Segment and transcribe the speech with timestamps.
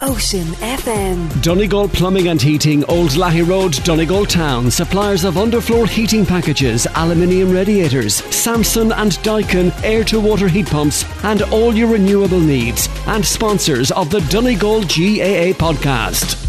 [0.00, 1.42] Ocean FM.
[1.42, 4.70] Donegal Plumbing and Heating, Old Lahey Road, Donegal Town.
[4.70, 11.04] Suppliers of underfloor heating packages, aluminium radiators, Samsung and Daikin air to water heat pumps,
[11.24, 12.88] and all your renewable needs.
[13.08, 16.44] And sponsors of the Donegal GAA podcast.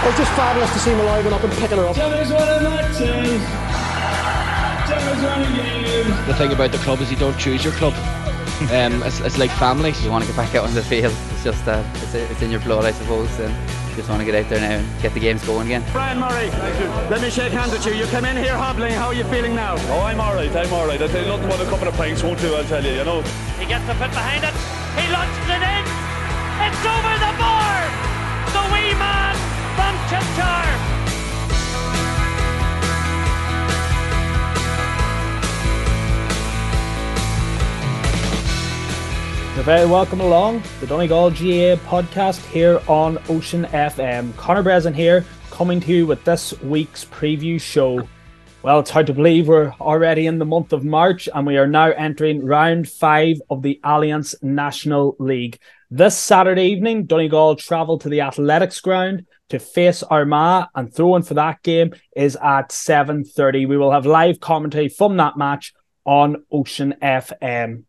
[0.00, 1.94] It was just fabulous to see him alive and up and picking her up.
[6.26, 7.92] The thing about the club is you don't choose your club.
[8.68, 9.92] Um, it's, it's like family.
[10.02, 11.14] You want to get back out on the field.
[11.32, 13.30] It's just uh, it's, it's in your blood, I suppose.
[13.40, 13.54] And
[13.96, 15.82] just want to get out there now and get the games going again.
[15.92, 16.50] Brian Murray,
[17.10, 17.94] let me shake hands with you.
[17.94, 18.92] You come in here hobbling.
[18.92, 19.74] How are you feeling now?
[19.88, 20.54] Oh, I'm alright.
[20.54, 21.00] I'm alright.
[21.00, 22.54] I tell you nothing but a couple of pints won't do.
[22.54, 22.92] I'll tell you.
[22.92, 23.22] You know.
[23.58, 24.54] He gets a bit behind it.
[25.00, 25.84] He launches it in.
[26.68, 27.80] It's over the bar.
[28.52, 29.34] The wee man
[29.74, 30.99] from Chipchar.
[39.60, 44.34] You're very welcome along the Donegal GAA podcast here on Ocean FM.
[44.38, 48.08] Conor Breslin here, coming to you with this week's preview show.
[48.62, 51.66] Well, it's hard to believe we're already in the month of March and we are
[51.66, 55.58] now entering round five of the Allianz National League.
[55.90, 61.34] This Saturday evening, Donegal travel to the athletics ground to face Armagh and throwing for
[61.34, 63.68] that game is at 7.30.
[63.68, 65.74] We will have live commentary from that match
[66.06, 67.84] on Ocean FM.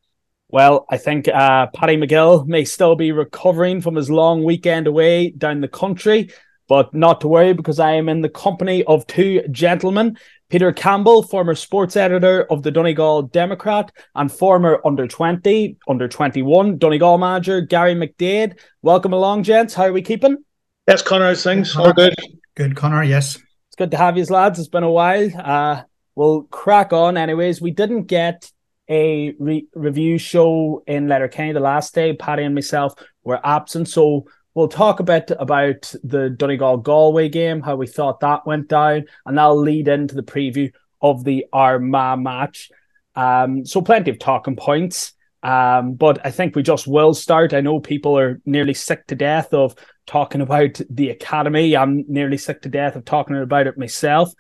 [0.51, 5.29] Well, I think uh, Paddy McGill may still be recovering from his long weekend away
[5.29, 6.29] down the country,
[6.67, 10.17] but not to worry because I am in the company of two gentlemen.
[10.49, 16.77] Peter Campbell, former sports editor of the Donegal Democrat and former under 20, under 21
[16.77, 18.59] Donegal manager Gary McDaid.
[18.81, 19.73] Welcome along, gents.
[19.73, 20.43] How are we keeping?
[20.85, 22.13] Yes, Conor, things all good.
[22.55, 23.37] Good, Conor, yes.
[23.69, 24.59] It's good to have you, lads.
[24.59, 25.29] It's been a while.
[25.33, 25.83] Uh,
[26.15, 27.61] we'll crack on, anyways.
[27.61, 28.51] We didn't get
[28.89, 32.13] a re- review show in Letterkenny the last day.
[32.13, 32.93] Paddy and myself
[33.23, 38.19] were absent, so we'll talk a bit about the Donegal Galway game, how we thought
[38.19, 40.71] that went down, and that'll lead into the preview
[41.01, 42.69] of the Armagh match.
[43.15, 45.13] Um, so plenty of talking points.
[45.43, 47.53] Um, but I think we just will start.
[47.53, 49.75] I know people are nearly sick to death of
[50.05, 51.75] talking about the academy.
[51.75, 54.31] I'm nearly sick to death of talking about it myself.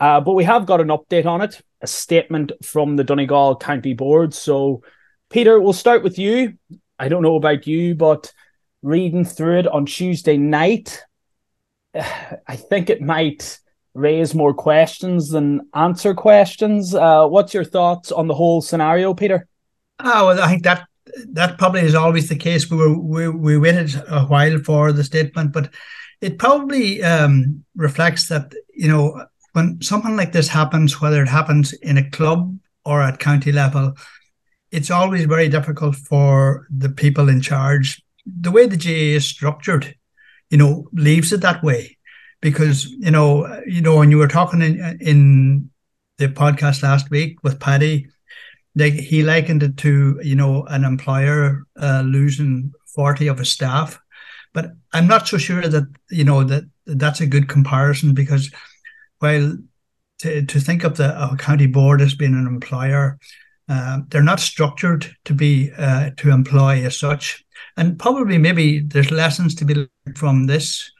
[0.00, 3.94] Uh, but we have got an update on it, a statement from the Donegal County
[3.94, 4.34] Board.
[4.34, 4.82] So,
[5.30, 6.54] Peter, we'll start with you.
[6.98, 8.32] I don't know about you, but
[8.82, 11.02] reading through it on Tuesday night,
[11.94, 13.58] I think it might
[13.94, 16.94] raise more questions than answer questions.
[16.94, 19.46] Uh, what's your thoughts on the whole scenario, Peter?
[19.98, 20.86] Oh, well, I think that
[21.30, 22.70] that probably is always the case.
[22.70, 25.70] We were we, we waited a while for the statement, but
[26.20, 31.72] it probably um, reflects that you know when something like this happens, whether it happens
[31.72, 33.94] in a club or at county level,
[34.70, 38.02] it's always very difficult for the people in charge.
[38.24, 39.94] The way the GAA is structured,
[40.50, 41.96] you know, leaves it that way.
[42.40, 45.70] Because, you know, you know, when you were talking in in
[46.16, 48.08] the podcast last week with Paddy,
[48.74, 54.00] like he likened it to, you know, an employer uh, losing 40 of his staff.
[54.52, 58.50] But I'm not so sure that, you know, that that's a good comparison because
[59.20, 59.56] while
[60.20, 63.18] to, to think of the county board as being an employer,
[63.68, 67.44] uh, they're not structured to be uh, to employ as such.
[67.76, 70.90] And probably maybe there's lessons to be learned from this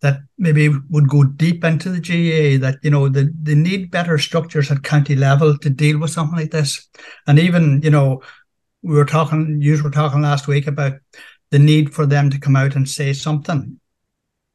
[0.00, 4.18] that maybe would go deep into the GAA that you know the, they need better
[4.18, 6.88] structures at county level to deal with something like this.
[7.26, 8.22] And even you know
[8.82, 10.94] we were talking, you were talking last week about
[11.50, 13.80] the need for them to come out and say something.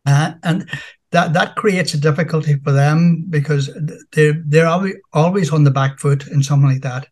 [0.05, 0.69] Uh, and
[1.11, 3.69] that that creates a difficulty for them because
[4.11, 7.07] they're they're always on the back foot in something like that.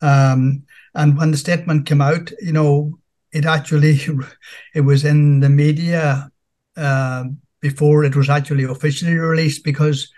[0.00, 2.98] Um, and when the statement came out, you know,
[3.32, 4.00] it actually
[4.74, 6.30] it was in the media
[6.76, 7.24] uh,
[7.60, 10.10] before it was actually officially released because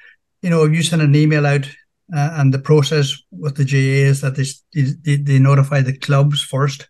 [0.43, 1.67] you know you send an email out
[2.15, 6.41] uh, and the process with the GAA is that they, they, they notify the clubs
[6.41, 6.89] first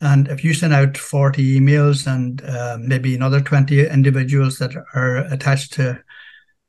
[0.00, 5.18] and if you send out 40 emails and uh, maybe another 20 individuals that are
[5.32, 6.00] attached to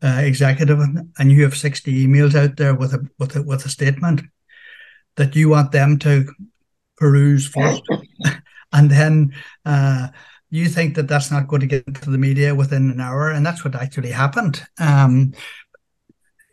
[0.01, 3.69] uh, executive, and you have 60 emails out there with a with a with a
[3.69, 4.21] statement
[5.15, 6.25] that you want them to
[6.98, 7.83] peruse first,
[8.74, 9.33] and then
[9.65, 10.07] uh,
[10.50, 13.45] you think that that's not going to get into the media within an hour, and
[13.45, 14.63] that's what actually happened.
[14.80, 15.33] Um,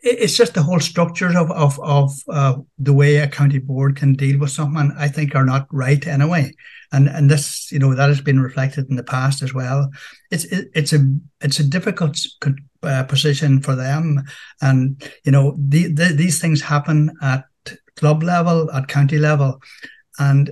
[0.09, 4.13] it's just the whole structures of of of uh, the way a county board can
[4.13, 4.93] deal with someone.
[4.97, 6.53] I think are not right anyway,
[6.91, 9.89] and and this you know that has been reflected in the past as well.
[10.31, 10.99] It's it, it's a
[11.41, 12.17] it's a difficult
[12.83, 14.23] uh, position for them,
[14.61, 17.45] and you know the, the, these things happen at
[17.95, 19.61] club level, at county level,
[20.19, 20.51] and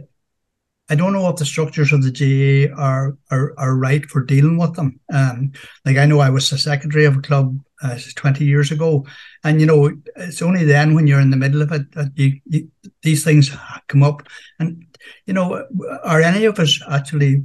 [0.89, 4.57] I don't know if the structures of the GAA are are, are right for dealing
[4.57, 4.99] with them.
[5.11, 5.51] Um,
[5.85, 9.06] like I know I was the secretary of a club uh, 20 years ago,
[9.44, 12.39] and you know it's only then when you're in the middle of it that you,
[12.45, 12.69] you
[13.01, 13.51] these things
[13.88, 14.24] come up.
[14.60, 14.86] And
[15.25, 15.66] you know,
[16.04, 17.44] are any of us actually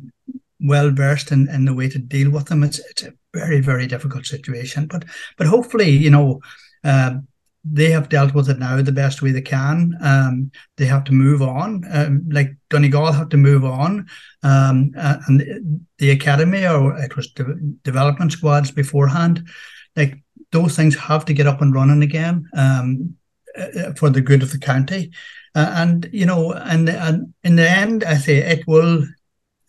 [0.61, 2.63] well versed in, in the way to deal with them?
[2.63, 5.05] It's it's a very very difficult situation, but
[5.37, 6.41] but hopefully you know.
[6.83, 7.19] Uh,
[7.63, 9.95] they have dealt with it now the best way they can.
[10.01, 11.85] Um, they have to move on.
[11.91, 14.07] Um, like Donegal have to move on,
[14.43, 17.55] um, and the academy or it was de-
[17.85, 19.47] development squads beforehand.
[19.97, 20.23] Like
[20.53, 23.17] those things have to get up and running again um,
[23.57, 25.13] uh, for the good of the county.
[25.55, 29.05] Uh, and you know, and and in the end, I say it will.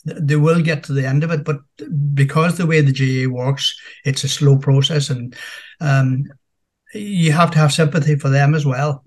[0.04, 1.60] They will get to the end of it, but
[2.16, 5.36] because the way the GAA works, it's a slow process, and
[5.80, 6.26] um,
[6.94, 9.04] you have to have sympathy for them as well.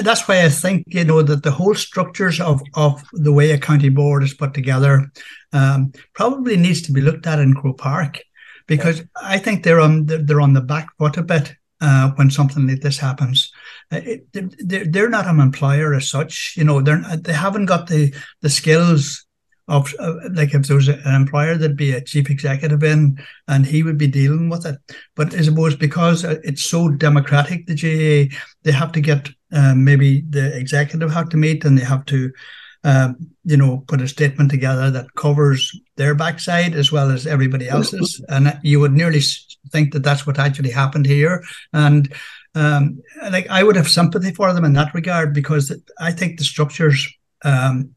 [0.00, 3.58] That's why I think you know that the whole structures of of the way a
[3.58, 5.10] county board is put together
[5.52, 8.20] um, probably needs to be looked at in Croke Park
[8.66, 9.04] because yeah.
[9.22, 12.80] I think they're on they're on the back foot a bit uh, when something like
[12.80, 13.52] this happens.
[13.90, 16.80] Uh, it, they're, they're not an employer as such, you know.
[16.80, 19.26] They're they haven't got the the skills
[19.68, 23.16] of uh, like if there was an employer that'd be a chief executive in
[23.46, 24.76] and he would be dealing with it
[25.14, 28.34] but i suppose because uh, it's so democratic the GAA
[28.64, 32.32] they have to get um, maybe the executive have to meet and they have to
[32.84, 37.68] um, you know put a statement together that covers their backside as well as everybody
[37.68, 39.20] else's and you would nearly
[39.70, 41.42] think that that's what actually happened here
[41.72, 42.12] and
[42.54, 43.00] um,
[43.30, 47.08] like i would have sympathy for them in that regard because i think the structures
[47.44, 47.94] um,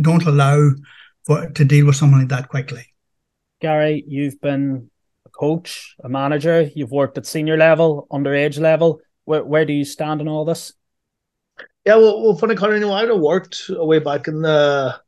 [0.00, 0.70] don't allow
[1.28, 2.86] for to deal with someone like that quickly.
[3.60, 4.90] Gary, you've been
[5.26, 6.70] a coach, a manager.
[6.74, 9.00] You've worked at senior level, underage level.
[9.24, 10.72] Where where do you stand in all this?
[11.88, 15.00] Yeah, well, well funny, Conor, you know, I'd have worked way back in the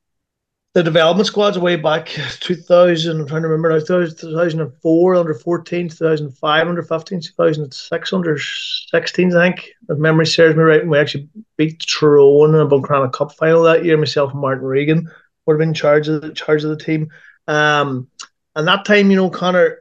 [0.73, 2.07] the development squads way back
[2.41, 9.37] 2000, I'm trying to remember now, 2004 under 14, 2005 under 15, 2006 under 16,
[9.37, 10.81] I think, if memory serves me right.
[10.81, 11.29] And we actually
[11.59, 15.07] beat Tyrone in a Buncrana Cup final that year, myself and Martin Regan
[15.45, 17.11] would have been in charge of the charge of the team.
[17.47, 18.09] Um,
[18.57, 19.81] and that time, you know, Conor,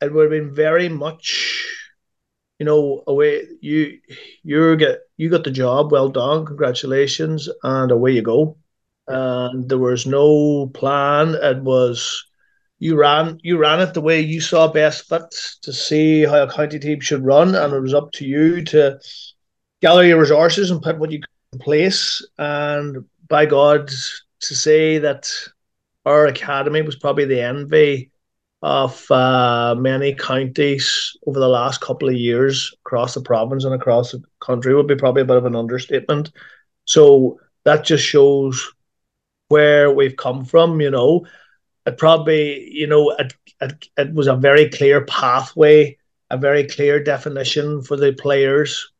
[0.00, 1.59] it would have been very much,
[2.60, 3.46] you know, away.
[3.60, 3.98] You
[4.44, 5.90] you get you got the job.
[5.90, 8.58] Well done, congratulations, and away you go.
[9.08, 11.34] And there was no plan.
[11.34, 12.24] It was
[12.78, 16.52] you ran you ran it the way you saw best fit to see how a
[16.52, 19.00] county team should run, and it was up to you to
[19.80, 22.22] gather your resources and put what you could in place.
[22.38, 23.90] And by God,
[24.40, 25.32] to say that
[26.04, 28.10] our academy was probably the envy
[28.62, 34.12] of uh, many counties over the last couple of years across the province and across
[34.12, 36.30] the country would be probably a bit of an understatement.
[36.84, 38.70] So that just shows
[39.48, 41.26] where we've come from, you know.
[41.86, 45.96] It probably, you know, it, it, it was a very clear pathway,
[46.30, 48.92] a very clear definition for the players.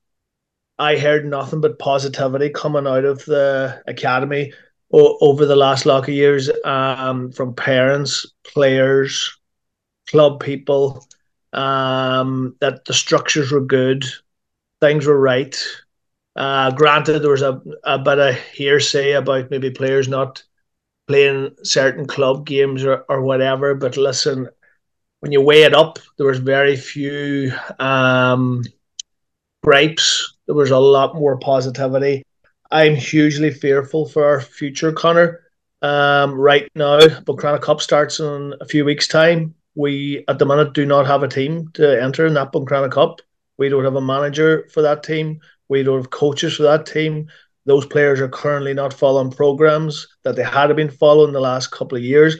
[0.79, 4.55] I heard nothing but positivity coming out of the academy
[4.91, 9.39] o- over the last lot of years um, from parents, players,
[10.11, 11.07] club people,
[11.53, 14.05] um, that the structures were good,
[14.81, 15.57] things were right.
[16.37, 20.43] Uh, granted, there was a, a bit of hearsay about maybe players not
[21.07, 24.49] playing certain club games or, or whatever, but listen,
[25.21, 28.63] when you weigh it up, there was very few um,
[29.63, 30.37] gripes.
[30.47, 32.25] There was a lot more positivity.
[32.71, 35.41] I'm hugely fearful for our future, Conor.
[35.83, 39.55] Um, right now, Buncrana Cup starts in a few weeks' time.
[39.75, 43.21] We, at the minute, do not have a team to enter in that Buncrana Cup.
[43.59, 45.41] We don't have a manager for that team.
[45.69, 47.29] We don't have coaches for that team.
[47.67, 51.97] Those players are currently not following programs that they had been following the last couple
[51.97, 52.37] of years.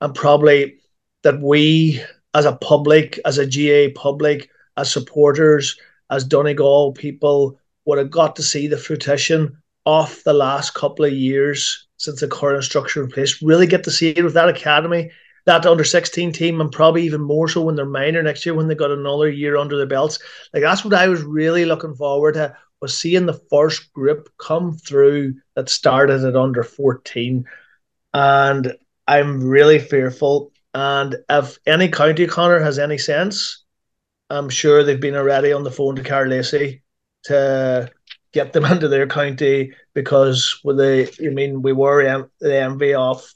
[0.00, 0.78] And probably
[1.22, 2.02] that we,
[2.34, 5.76] as a public, as a GAA public, as supporters,
[6.10, 9.56] as Donegal people, would have got to see the fruition
[9.86, 13.42] of the last couple of years since the current structure in place.
[13.42, 15.10] Really get to see it with that academy,
[15.48, 18.68] that under 16 team, and probably even more so when they're minor next year when
[18.68, 20.18] they got another year under their belts.
[20.52, 24.76] Like that's what I was really looking forward to was seeing the first group come
[24.76, 27.44] through that started at under 14.
[28.14, 28.76] And
[29.06, 30.52] I'm really fearful.
[30.74, 33.64] And if any county Conor has any sense,
[34.30, 36.82] I'm sure they've been already on the phone to Karl Lacey
[37.24, 37.90] to
[38.32, 43.28] get them into their county because with the I mean we were the envy of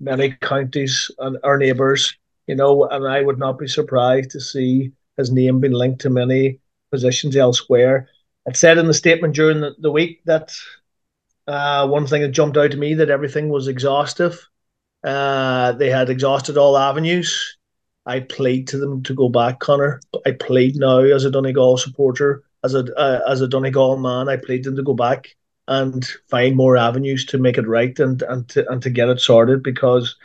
[0.00, 2.16] many counties and our neighbours,
[2.46, 6.10] you know, and I would not be surprised to see his name being linked to
[6.10, 6.58] many
[6.90, 8.08] positions elsewhere.
[8.46, 10.52] It said in the statement during the, the week that
[11.46, 14.48] Uh, one thing that jumped out to me that everything was exhaustive.
[15.02, 17.56] Uh, they had exhausted all avenues.
[18.06, 20.00] I plead to them to go back, Conor.
[20.26, 24.28] I plead now as a Donegal supporter, as a uh, as a Donegal man.
[24.28, 25.34] I plead them to go back
[25.70, 29.20] and find more avenues to make it right and and to and to get it
[29.20, 30.16] sorted because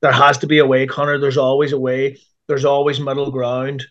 [0.00, 1.18] there has to be a way, Conor.
[1.18, 2.18] There's always a way.
[2.46, 3.84] There's always middle ground.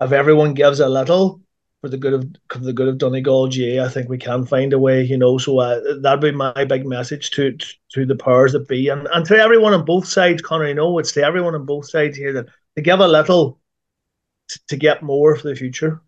[0.00, 1.40] If everyone gives a little,
[1.80, 4.72] for the good of for the good of Donegal GAA, I think we can find
[4.72, 5.38] a way, you know.
[5.38, 7.56] So uh, that'd be my big message to
[7.92, 10.68] to the powers that be, and and to everyone on both sides, Conor.
[10.68, 13.60] You know, it's to everyone on both sides here that to give a little
[14.48, 16.02] to, to get more for the future.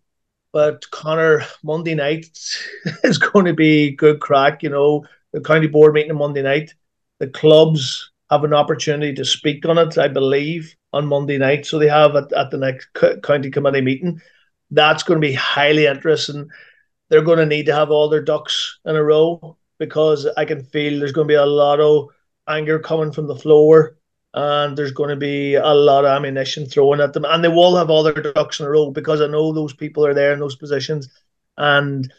[0.53, 2.27] But Conor, Monday night
[3.03, 4.63] is going to be good crack.
[4.63, 6.73] You know, the county board meeting on Monday night.
[7.19, 11.65] The clubs have an opportunity to speak on it, I believe, on Monday night.
[11.65, 12.87] So they have at, at the next
[13.23, 14.21] county committee meeting
[14.73, 16.49] that's going to be highly interesting.
[17.09, 20.63] They're going to need to have all their ducks in a row because I can
[20.63, 22.09] feel there's going to be a lot of
[22.47, 23.97] anger coming from the floor
[24.33, 27.25] and there's going to be a lot of ammunition thrown at them.
[27.25, 30.05] And they will have all their ducks in a row because I know those people
[30.05, 31.09] are there in those positions
[31.57, 32.11] and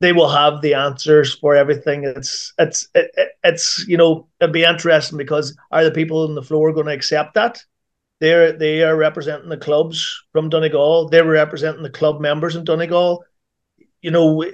[0.00, 2.02] they will have the answers for everything.
[2.04, 3.12] It's it's it,
[3.44, 6.92] it's you know it'd be interesting because are the people on the floor going to
[6.92, 7.64] accept that?
[8.20, 11.08] They're they are representing the clubs from Donegal.
[11.08, 13.24] They're representing the club members in Donegal.
[14.00, 14.44] You know,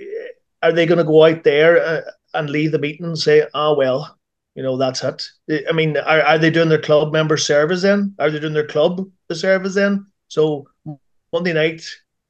[0.62, 2.00] are they going to go out there uh,
[2.34, 4.17] and leave the meeting and say, "Ah, oh, well,
[4.58, 5.22] you know, that's it."
[5.68, 8.14] I mean, are, are they doing their club member service then?
[8.18, 10.06] Are they doing their club the service then?
[10.26, 10.66] So
[11.32, 11.82] Monday night,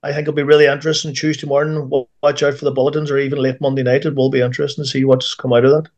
[0.03, 1.15] I think it'll be really interesting.
[1.15, 4.05] Tuesday morning, we'll watch out for the bulletins, or even late Monday night.
[4.05, 5.91] It will be interesting to see what's come out of that.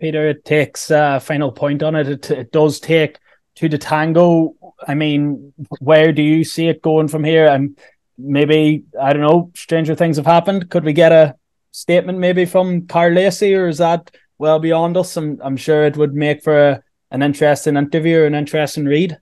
[0.00, 2.08] Peter, it takes a final point on it.
[2.08, 3.18] It, it does take
[3.54, 4.54] to the tango.
[4.86, 7.46] I mean, where do you see it going from here?
[7.46, 7.78] And
[8.18, 10.70] maybe I don't know, stranger things have happened.
[10.70, 11.36] Could we get a
[11.72, 15.16] statement maybe from Karl Lacey, or is that well beyond us?
[15.16, 19.18] I'm I'm sure it would make for a, an interesting interview an interesting read.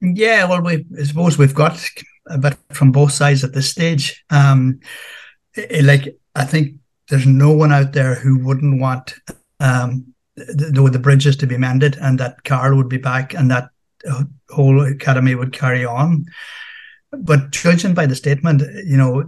[0.00, 1.82] Yeah, well, we I suppose we've got
[2.28, 4.24] a bit from both sides at this stage.
[4.30, 4.80] Um,
[5.54, 6.76] it, like I think
[7.08, 9.14] there's no one out there who wouldn't want
[9.60, 13.70] um the, the bridges to be mended and that Karl would be back and that
[14.50, 16.26] whole academy would carry on.
[17.10, 19.26] But judging by the statement, you know,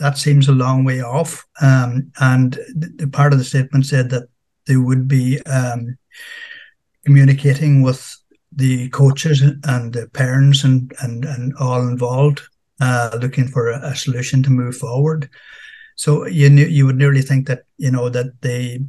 [0.00, 1.46] that seems a long way off.
[1.60, 4.28] Um, and the, part of the statement said that
[4.66, 5.96] they would be um,
[7.04, 8.16] communicating with
[8.52, 12.40] the coaches and the parents and, and, and all involved,
[12.80, 15.28] uh, looking for a, a, solution to move forward.
[15.96, 18.80] So you knew, you would nearly think that you know that they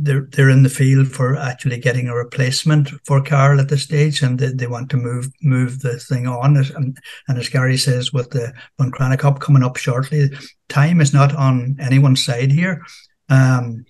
[0.00, 4.22] they're they're in the field for actually getting a replacement for Karl at this stage,
[4.22, 6.56] and they, they want to move move the thing on.
[6.56, 10.30] And, and as Gary says, with the Buncrana Cup coming up shortly,
[10.68, 12.82] time is not on anyone's side here.
[13.28, 13.84] Um,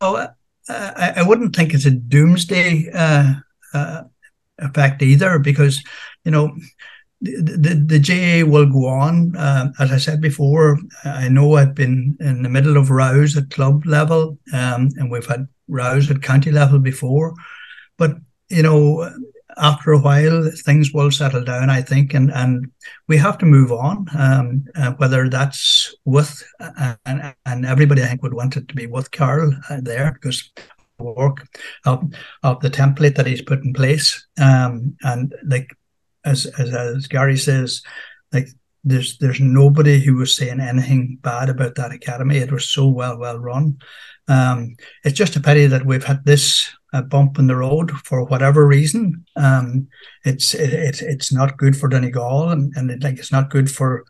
[0.00, 0.28] oh,
[0.68, 3.34] I, I wouldn't think it's a doomsday uh,
[3.74, 4.02] uh,
[4.58, 5.82] effect either, because
[6.24, 6.56] you know
[7.24, 9.36] the, the, GAA will go on.
[9.36, 13.50] Uh, as I said before, I know I've been in the middle of rows at
[13.50, 17.34] club level, um, and we've had rows at county level before.
[17.96, 18.16] But
[18.50, 19.10] you know,
[19.56, 22.70] after a while, things will settle down, I think, and and
[23.08, 24.06] we have to move on.
[24.16, 26.44] Um, uh, whether that's with
[27.06, 30.50] and and everybody, I think, would want it to be with Karl uh, there because
[30.98, 31.46] the work
[31.86, 32.04] of,
[32.42, 35.76] of the template that he's put in place um, and like
[36.24, 37.82] as, as as Gary says,
[38.32, 38.48] like
[38.84, 42.38] there's there's nobody who was saying anything bad about that academy.
[42.38, 43.78] It was so well well run.
[44.28, 48.24] Um, it's just a pity that we've had this uh, bump in the road for
[48.24, 49.24] whatever reason.
[49.36, 49.88] Um,
[50.24, 53.70] it's it, it, it's not good for Donegal, and, and it, like it's not good
[53.70, 54.04] for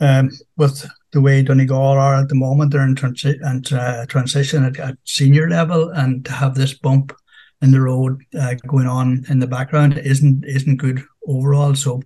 [0.00, 2.72] um, with the way Donegal are at the moment.
[2.72, 7.12] They're in transi- and uh, transition at, at, senior level, and to have this bump
[7.60, 11.74] in the road uh, going on in the background isn't isn't good overall.
[11.74, 12.02] So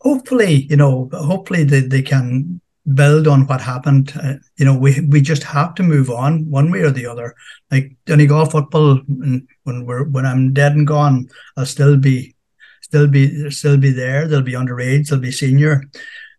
[0.00, 2.60] hopefully, you know, hopefully they, they can
[2.94, 4.12] build on what happened.
[4.22, 7.34] Uh, you know, we we just have to move on one way or the other.
[7.70, 12.34] Like Donegal football, when we're when I'm dead and gone, I'll still be
[12.82, 14.28] still be still be there.
[14.28, 15.08] They'll be underage.
[15.08, 15.82] They'll be senior.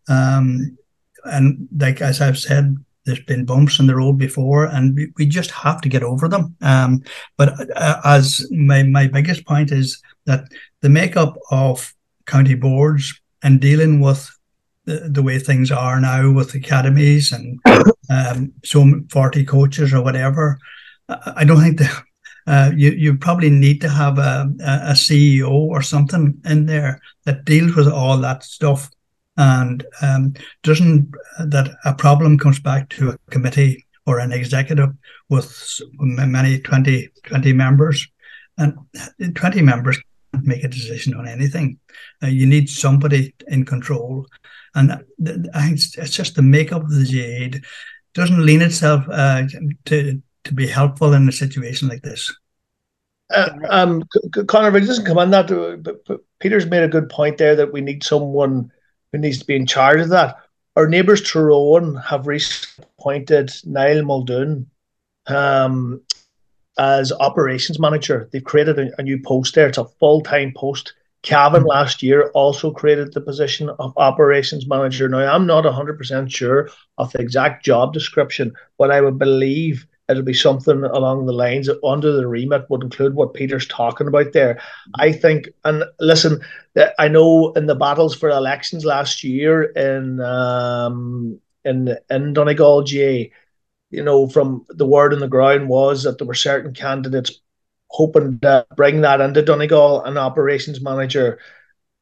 [0.10, 0.78] Um,
[1.26, 5.26] and like as I've said, there's been bumps in the road before, and we, we
[5.26, 6.56] just have to get over them.
[6.62, 7.04] Um,
[7.38, 10.46] but uh, as my my biggest point is that
[10.82, 11.94] the makeup of
[12.28, 14.30] county boards and dealing with
[14.86, 17.60] the, the way things are now with academies and
[18.10, 20.60] um, so 40 coaches or whatever,
[21.10, 22.04] I don't think that
[22.48, 27.44] uh, you you probably need to have a, a CEO or something in there that
[27.44, 28.90] deals with all that stuff
[29.38, 34.90] and um, doesn't that a problem comes back to a committee or an executive
[35.30, 38.08] with many 20, 20 members.
[38.58, 38.76] And
[39.36, 40.00] 20 members
[40.44, 41.80] make a decision on anything.
[42.22, 44.26] Uh, you need somebody in control.
[44.76, 47.60] And I think it's just the makeup of the GAA
[48.14, 49.44] doesn't lean itself uh,
[49.86, 52.36] to, to be helpful in a situation like this.
[53.30, 54.04] Uh, um,
[54.48, 55.48] Conor, it doesn't come on that,
[55.84, 58.72] but, but Peter's made a good point there that we need someone
[59.12, 60.38] who needs to be in charge of that.
[60.76, 64.70] Our neighbours Tyrone have recently appointed Niall Muldoon
[65.26, 66.02] um,
[66.78, 68.30] as operations manager.
[68.32, 69.68] They've created a, a new post there.
[69.68, 70.94] It's a full time post.
[71.24, 71.70] Cavan mm-hmm.
[71.70, 75.10] last year also created the position of operations manager.
[75.10, 80.24] Now, I'm not 100% sure of the exact job description, but I would believe it'll
[80.24, 84.34] be something along the lines of under the remit would include what Peter's talking about
[84.34, 84.56] there.
[84.56, 85.02] Mm-hmm.
[85.02, 86.40] I think, and listen,
[87.00, 93.30] I know in the battles for elections last year in um, in in Donegal GAA,
[93.90, 97.42] you know, from the word on the ground was that there were certain candidates
[97.90, 101.40] hoping to bring that into Donegal, an operations manager,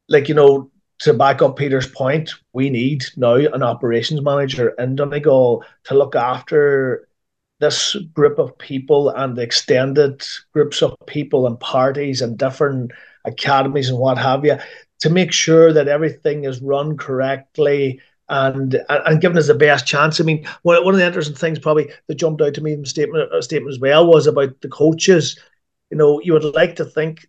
[0.08, 0.70] like you know.
[1.00, 6.16] To back up Peter's point, we need now an operations manager in Donegal to look
[6.16, 7.06] after
[7.60, 12.92] this group of people and extended groups of people and parties and different
[13.26, 14.56] academies and what have you
[15.00, 20.20] to make sure that everything is run correctly and and given us the best chance.
[20.20, 22.82] I mean, one, one of the interesting things probably that jumped out to me in
[22.82, 25.38] the statement uh, statement as well was about the coaches.
[25.90, 27.28] You know, you would like to think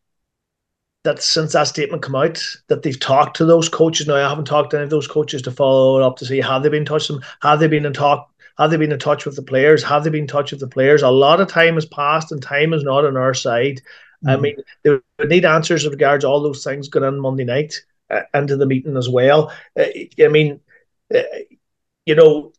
[1.04, 4.08] that since that statement come out, that they've talked to those coaches.
[4.08, 6.42] Now, I haven't talked to any of those coaches to follow it up to see
[6.42, 9.26] have they been touched them, have they been in talk have they been in touch
[9.26, 9.84] with the players?
[9.84, 11.04] Have they been in touch with the players?
[11.04, 13.82] A lot of time has passed and time is not on our side.
[14.26, 14.32] Mm.
[14.32, 17.80] I mean, they would need answers with regards all those things going on Monday night
[18.10, 19.52] uh, into the meeting as well.
[19.80, 19.86] Uh,
[20.20, 20.60] I mean,
[22.06, 22.52] you know,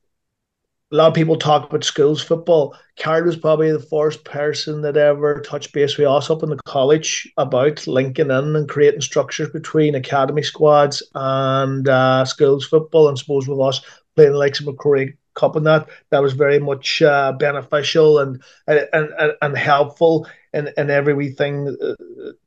[0.91, 2.75] a lot of people talk about schools football.
[2.99, 6.59] Karl was probably the first person that ever touched base with us up in the
[6.65, 13.09] college about linking in and creating structures between academy squads and uh, schools football.
[13.09, 13.83] And suppose with us
[14.17, 18.43] playing the likes of McCrory Cup and that that was very much uh, beneficial and,
[18.67, 21.95] and and and helpful in in every wee thing uh,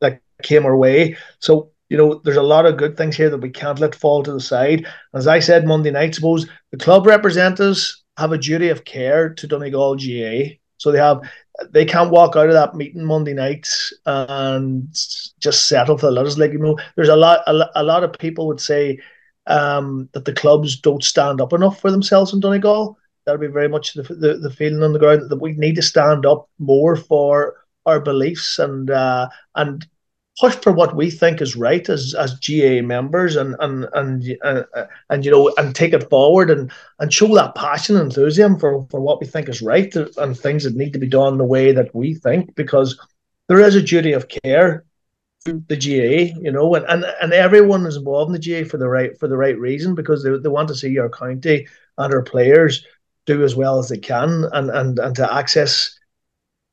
[0.01, 1.15] that came our way.
[1.39, 4.23] So you know, there's a lot of good things here that we can't let fall
[4.23, 4.87] to the side.
[5.13, 9.45] As I said Monday night, suppose the club representatives have a duty of care to
[9.45, 10.55] Donegal GAA.
[10.77, 11.19] So they have
[11.71, 13.67] they can't walk out of that meeting Monday night
[14.05, 14.87] and
[15.41, 16.39] just settle for the letters.
[16.39, 18.97] Like you know, there's a lot a, a lot of people would say
[19.47, 22.97] um, that the clubs don't stand up enough for themselves in Donegal.
[23.25, 25.81] That'll be very much the, the, the feeling on the ground that we need to
[25.81, 29.85] stand up more for our beliefs and uh, and
[30.39, 34.63] push for what we think is right as as GAA members and and and uh,
[35.09, 38.85] and you know and take it forward and and show that passion and enthusiasm for
[38.89, 41.71] for what we think is right and things that need to be done the way
[41.71, 42.99] that we think because
[43.47, 44.85] there is a duty of care
[45.45, 48.77] to the GAA you know, and, and and everyone is involved in the GAA for
[48.77, 51.67] the right for the right reason because they, they want to see our county
[51.97, 52.85] and our players
[53.25, 55.99] do as well as they can and and and to access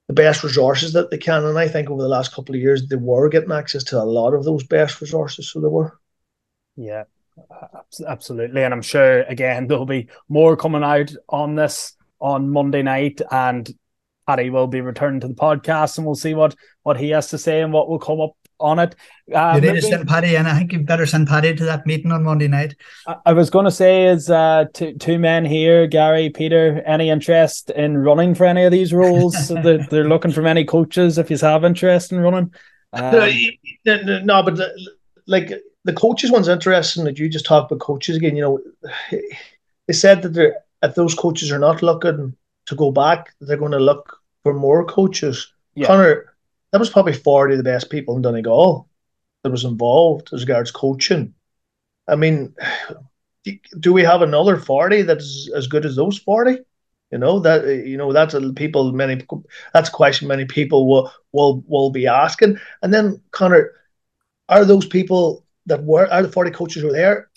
[0.09, 1.45] the best resources that they can.
[1.45, 4.05] And I think over the last couple of years they were getting access to a
[4.05, 5.99] lot of those best resources, so they were.
[6.77, 7.05] Yeah,
[8.07, 13.21] absolutely, and I'm sure again there'll be more coming out on this on Monday night
[13.31, 13.73] and.
[14.27, 17.39] Paddy will be returning to the podcast, and we'll see what what he has to
[17.39, 18.95] say and what will come up on it.
[19.35, 21.87] Um, you need to send Paddy, and I think you better send Paddy to that
[21.87, 22.75] meeting on Monday night.
[23.07, 27.11] I, I was going to say, is uh, two two men here, Gary, Peter, any
[27.11, 29.49] interest in running for any of these roles?
[29.49, 31.19] they're, they're, looking for many coaches.
[31.19, 32.53] If you have interest in running,
[32.93, 33.13] um,
[33.85, 34.89] no, no, but the,
[35.27, 35.53] like
[35.85, 37.05] the coaches one's interesting.
[37.05, 38.37] That you just talked about coaches again.
[38.37, 38.61] You know,
[39.87, 43.73] they said that they're if those coaches are not looking to go back, they're going
[43.73, 45.53] to look for more coaches.
[45.75, 45.87] Yeah.
[45.87, 46.28] Conor,
[46.73, 48.89] that was probably 40 of the best people in Donegal
[49.43, 51.35] that was involved as regards coaching.
[52.07, 52.55] I mean,
[53.81, 56.59] do we have another 40 that's as good as those 40?
[57.11, 59.25] You know, that you know, that's a people many
[59.73, 62.59] that's a question many people will will will be asking.
[62.83, 63.73] And then Conor,
[64.51, 67.31] are those people that were are the 40 coaches who were there?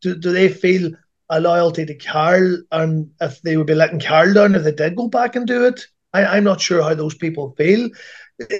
[0.00, 0.92] Do, do they feel
[1.28, 4.94] a loyalty to Karl and if they would be letting Karl down if they did
[4.94, 5.88] go back and do it?
[6.12, 7.90] I, I'm not sure how those people feel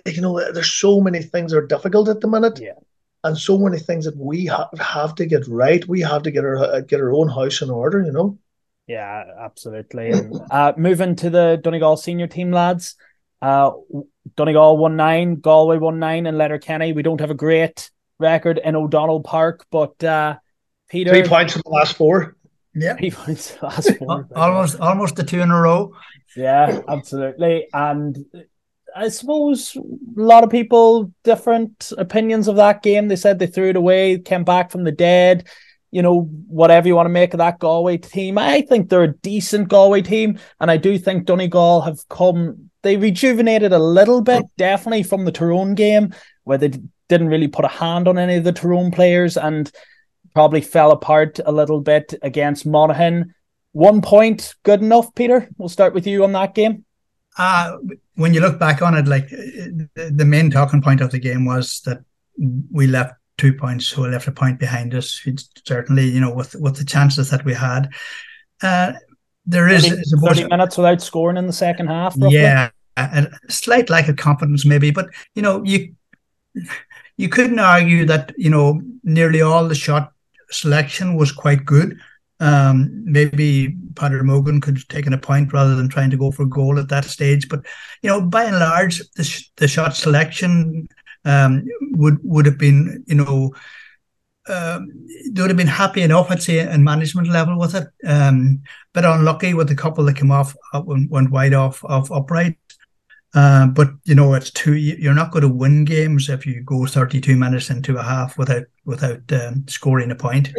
[0.06, 2.60] you know, there's so many things that are difficult at the minute.
[2.60, 2.72] Yeah.
[3.22, 5.86] And so many things that we ha- have to get right.
[5.88, 8.02] We have to get our uh, get our own house in order.
[8.02, 8.38] You know.
[8.86, 10.10] Yeah, absolutely.
[10.10, 12.96] And uh, moving to the Donegal senior team, lads.
[13.40, 13.72] Uh,
[14.36, 16.92] Donegal one nine, Galway one nine, and Letterkenny.
[16.92, 20.36] We don't have a great record in O'Donnell Park, but uh,
[20.88, 22.36] Peter three points in the last four.
[22.74, 24.28] Yeah, three points last four.
[24.36, 25.94] almost almost the two in a row.
[26.36, 27.68] Yeah, absolutely.
[27.72, 28.24] And
[28.94, 29.80] I suppose a
[30.20, 33.08] lot of people different opinions of that game.
[33.08, 35.48] They said they threw it away, came back from the dead.
[35.90, 38.36] You know, whatever you want to make of that Galway team.
[38.36, 42.70] I think they're a decent Galway team, and I do think Donegal have come.
[42.82, 46.72] They rejuvenated a little bit, definitely from the Tyrone game, where they
[47.08, 49.70] didn't really put a hand on any of the Tyrone players, and
[50.34, 53.32] probably fell apart a little bit against Monaghan.
[53.70, 55.48] One point, good enough, Peter.
[55.56, 56.84] We'll start with you on that game.
[57.38, 57.76] Uh,
[58.16, 61.80] when you look back on it, like the main talking point of the game was
[61.82, 62.00] that
[62.70, 65.20] we left two points, so we left a point behind us.
[65.24, 67.90] It's certainly, you know, with with the chances that we had,
[68.62, 68.92] uh,
[69.46, 70.02] there is 30,
[70.42, 72.14] 30 minutes without scoring in the second half.
[72.16, 72.38] Roughly.
[72.38, 75.94] Yeah, a, a slight lack of confidence, maybe, but you know, you
[77.16, 80.12] you couldn't argue that you know nearly all the shot
[80.50, 81.98] selection was quite good.
[82.44, 86.42] Um, maybe Peadar Mogan could have taken a point rather than trying to go for
[86.42, 87.48] a goal at that stage.
[87.48, 87.64] But
[88.02, 90.88] you know, by and large, the, sh- the shot selection
[91.24, 93.54] um, would would have been, you know,
[94.46, 97.88] um, they would have been happy enough, I'd say, in management level with it.
[98.06, 102.58] Um, but unlucky with the couple that came off up went, wide off of upright.
[103.34, 104.76] Uh, but you know, it's two.
[104.76, 108.64] You're not going to win games if you go 32 minutes into a half without
[108.84, 110.50] without um, scoring a point.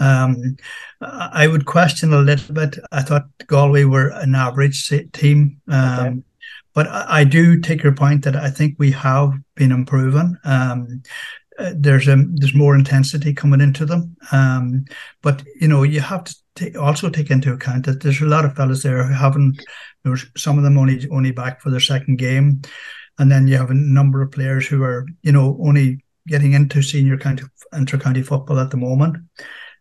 [0.00, 0.56] Um,
[1.00, 2.78] I would question a little bit.
[2.92, 6.16] I thought Galway were an average team, um, okay.
[6.72, 10.36] but I, I, do take your point that I think we have been improving.
[10.44, 11.02] Um,
[11.58, 14.84] uh, there's a there's more intensity coming into them, um,
[15.22, 16.24] but you know you have
[16.56, 19.60] to also take into account that there's a lot of fellas there who haven't.
[20.04, 22.62] There's some of them only only back for their second game,
[23.18, 26.82] and then you have a number of players who are you know only getting into
[26.82, 29.16] senior county inter-county football at the moment.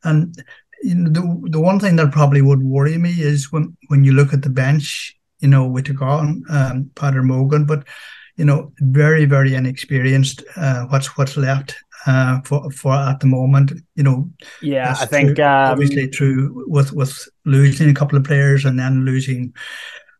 [0.03, 0.35] And
[0.81, 4.13] you know, the the one thing that probably would worry me is when when you
[4.13, 6.91] look at the bench, you know, we took on um,
[7.25, 7.87] Mogan, but
[8.35, 10.43] you know, very very inexperienced.
[10.55, 13.71] Uh, what's what's left uh, for for at the moment.
[13.95, 14.29] You know,
[14.61, 18.77] yeah, I think through, um, obviously true with with losing a couple of players and
[18.77, 19.53] then losing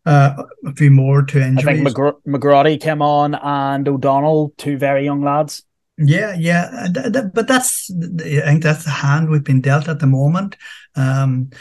[0.05, 1.67] uh, a few more to injuries.
[1.67, 5.63] I think McGr- McGrody came on and O'Donnell, two very young lads.
[5.97, 6.87] Yeah, yeah,
[7.33, 10.57] but that's I think that's the hand we've been dealt at the moment.
[10.95, 11.51] Um,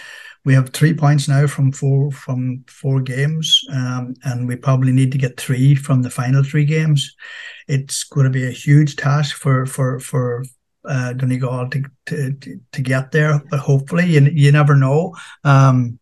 [0.45, 5.13] we have three points now from four from four games, um, and we probably need
[5.13, 7.15] to get three from the final three games.
[7.69, 10.45] It's going to be a huge task for for for
[10.89, 15.15] uh, Donegal to, to to get there, but hopefully you, you never know.
[15.45, 15.99] Um,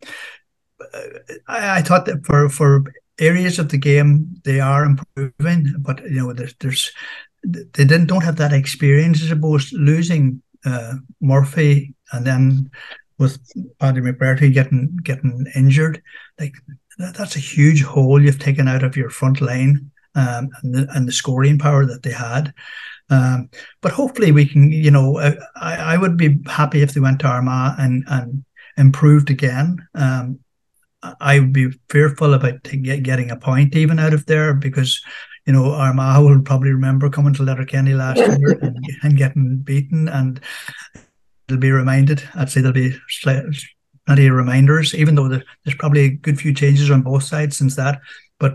[1.49, 2.85] I, I thought that for for
[3.19, 6.91] areas of the game they are improving, but you know there's there's
[7.43, 9.23] they didn't don't have that experience.
[9.23, 12.71] I suppose losing uh, Murphy and then
[13.19, 13.39] with
[13.79, 16.03] Paddy McBrearty getting getting injured,
[16.39, 16.55] like
[16.99, 20.89] that, that's a huge hole you've taken out of your front line um, and the
[20.95, 22.53] and the scoring power that they had.
[23.11, 25.19] Um, but hopefully we can, you know,
[25.57, 28.45] I, I would be happy if they went to Armagh and and
[28.77, 29.87] improved again.
[29.95, 30.41] Um,
[31.03, 35.01] I would be fearful about get, getting a point even out of there because
[35.47, 40.09] you know, Armagh will probably remember coming to Letterkenny last year and, and, getting beaten,
[40.09, 40.41] and
[41.49, 42.23] they'll be reminded.
[42.35, 42.97] I'd say there'll be
[44.07, 47.77] plenty of reminders, even though there's probably a good few changes on both sides since
[47.77, 48.01] that.
[48.39, 48.53] But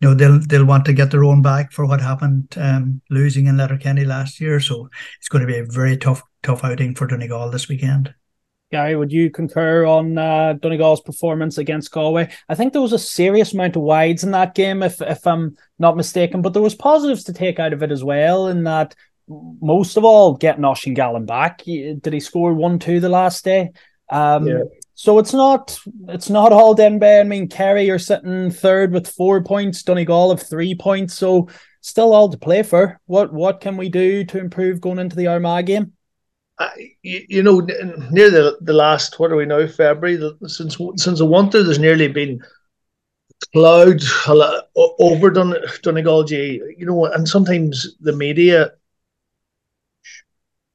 [0.00, 3.46] you know, they'll they'll want to get their own back for what happened um, losing
[3.46, 4.60] in Letterkenny last year.
[4.60, 8.14] So it's going to be a very tough tough outing for Donegal this weekend.
[8.72, 12.32] Gary, would you concur on uh, Donegal's performance against Galway?
[12.48, 15.56] I think there was a serious amount of wides in that game, if if I'm
[15.78, 18.48] not mistaken, but there was positives to take out of it as well.
[18.48, 18.94] In that,
[19.28, 21.62] most of all, getting Oisín Gallen back.
[21.62, 23.70] Did he score one two the last day?
[24.10, 24.62] Um, yeah.
[24.94, 27.26] So it's not it's not all done bad.
[27.26, 29.82] I mean, Kerry are sitting third with four points.
[29.82, 31.48] Donegal have three points, so
[31.82, 32.98] still all to play for.
[33.06, 35.92] What what can we do to improve going into the Armagh game?
[37.02, 37.60] You, you, know,
[38.10, 42.08] near the the last what are we now February since since the winter, there's nearly
[42.08, 42.42] been
[43.52, 44.00] cloud
[44.76, 46.62] over Dun, Donegal G.
[46.76, 48.72] You know, and sometimes the media.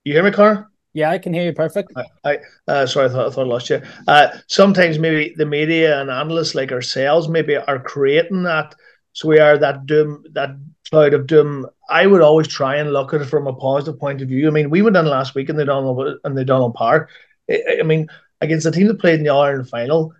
[0.03, 0.69] You hear me, Car?
[0.93, 1.93] Yeah, I can hear you perfect.
[1.95, 3.81] I, I uh, sorry, I thought I thought I lost you.
[4.07, 8.75] Uh, sometimes maybe the media and analysts like ourselves maybe are creating that,
[9.13, 10.51] so we are that doom that
[10.89, 14.21] cloud of doom I would always try and look at it from a positive point
[14.21, 14.47] of view.
[14.47, 17.09] I mean, we went in last week and they done and they done on par.
[17.49, 18.07] I, I mean,
[18.39, 20.13] against the team that played in the Ireland final,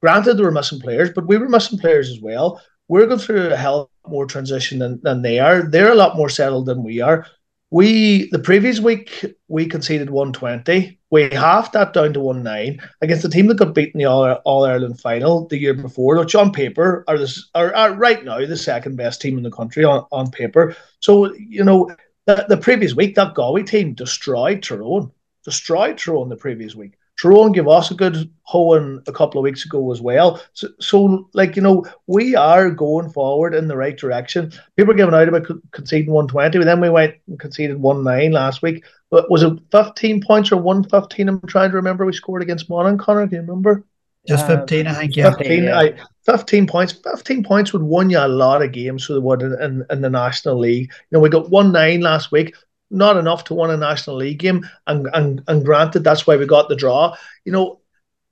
[0.00, 2.62] granted they were missing players, but we were missing players as well.
[2.88, 5.62] We're going through a hell more transition than, than they are.
[5.62, 7.26] They're a lot more settled than we are.
[7.70, 10.98] We the previous week we conceded 120.
[11.10, 14.32] We halved that down to 1-9 against the team that got beaten in the All,
[14.44, 18.44] All Ireland final the year before, which on paper are, this, are, are right now
[18.44, 20.76] the second best team in the country on, on paper.
[21.00, 21.94] So, you know,
[22.26, 25.12] the, the previous week, that Galway team destroyed Tyrone,
[25.44, 26.94] destroyed Tyrone the previous week.
[27.20, 30.42] Tyrone gave us a good hoeing a couple of weeks ago as well.
[30.52, 34.52] So, so, like, you know, we are going forward in the right direction.
[34.76, 38.32] People are giving out about conceding 120, but then we went and conceded 1 9
[38.32, 38.84] last week.
[39.10, 41.28] But was it 15 points or 115?
[41.28, 42.04] I'm trying to remember.
[42.04, 43.26] We scored against Monaghan, Conor.
[43.26, 43.84] Do you remember?
[44.26, 45.30] Just 15, uh, I think, yeah.
[45.30, 45.78] 15, yeah.
[45.78, 46.92] I, 15 points.
[46.92, 50.00] 15 points would win you a lot of games for the would in, in, in
[50.00, 50.92] the National League.
[50.92, 52.54] You know, we got 1 9 last week
[52.90, 54.68] not enough to win a National League game.
[54.86, 57.16] And, and, and granted, that's why we got the draw.
[57.44, 57.80] You know,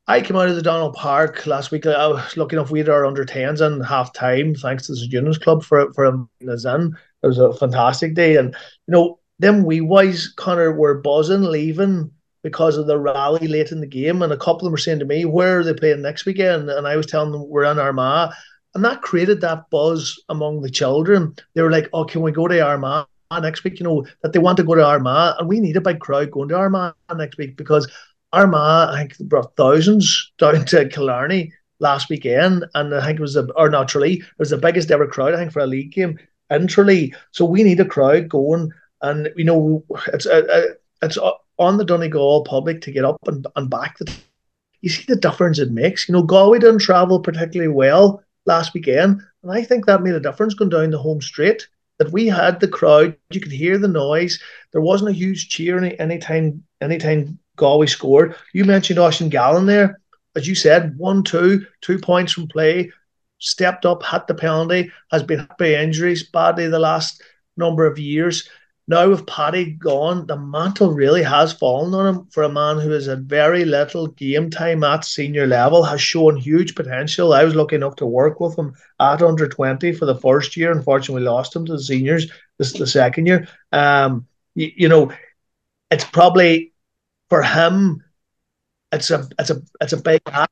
[0.07, 1.87] I came out of the Donald Park last week.
[1.87, 4.99] I was lucky enough we had our under 10s in half time, thanks to the
[4.99, 6.95] St Eunan's Club for, for us in.
[7.23, 8.37] It was a fantastic day.
[8.37, 8.55] And,
[8.87, 12.11] you know, them wee wise, Conor, were buzzing, leaving
[12.43, 14.23] because of the rally late in the game.
[14.23, 16.71] And a couple of them were saying to me, Where are they playing next weekend?
[16.71, 18.33] And I was telling them, We're in Armagh.
[18.75, 21.35] And that created that buzz among the children.
[21.55, 23.07] They were like, Oh, can we go to Armagh?
[23.41, 25.81] Next week, you know, that they want to go to Armagh, and we need a
[25.81, 27.91] big crowd going to Armagh next week because
[28.33, 33.37] Armagh, I think, brought thousands down to Killarney last weekend, and I think it was
[33.37, 35.93] a, or not Tralee, it was the biggest ever crowd, I think, for a league
[35.93, 36.19] game
[36.51, 37.15] in Tralee.
[37.31, 38.71] So we need a crowd going,
[39.03, 41.19] and you know, it's uh, uh it's
[41.59, 44.13] on the Donegal public to get up and, and back the.
[44.81, 46.07] You see the difference it makes.
[46.07, 50.21] You know, Galway didn't travel particularly well last weekend, and I think that made a
[50.21, 51.67] difference going down the home straight
[51.99, 54.41] that we had the crowd, you could hear the noise.
[54.73, 58.37] There wasn't a huge cheer any anytime anytime Galway scored.
[58.53, 60.01] You mentioned Oisín Gallen there.
[60.37, 62.91] As you said, one, two, two points from play,
[63.39, 67.23] stepped up, had the penalty, has been by injuries badly the last
[67.57, 68.49] number of years.
[68.87, 72.91] Now with Paddy gone, the mantle really has fallen on him for a man who
[72.91, 77.33] has had very little game time at senior level, has shown huge potential.
[77.33, 80.71] I was lucky enough to work with him at under 20 for the first year.
[80.71, 83.49] Unfortunately, lost him to the seniors this the second year.
[83.73, 85.11] Um, you, you know,
[85.91, 86.75] it's probably
[87.31, 88.05] for him,
[88.93, 90.51] it's a it's a it's a big ask.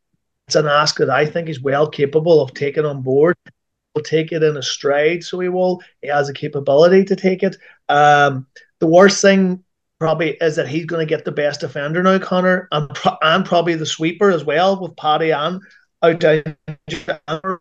[0.49, 3.37] It's an ask that I think he's well capable of taking on board
[3.95, 5.83] will take it in a stride, so he will.
[6.01, 7.57] He has a capability to take it.
[7.89, 8.47] Um,
[8.79, 9.63] the worst thing
[9.99, 13.45] probably is that he's going to get the best defender now, Conor, and, pro- and
[13.45, 15.61] probably the sweeper as well with Paddy and
[16.03, 17.61] out.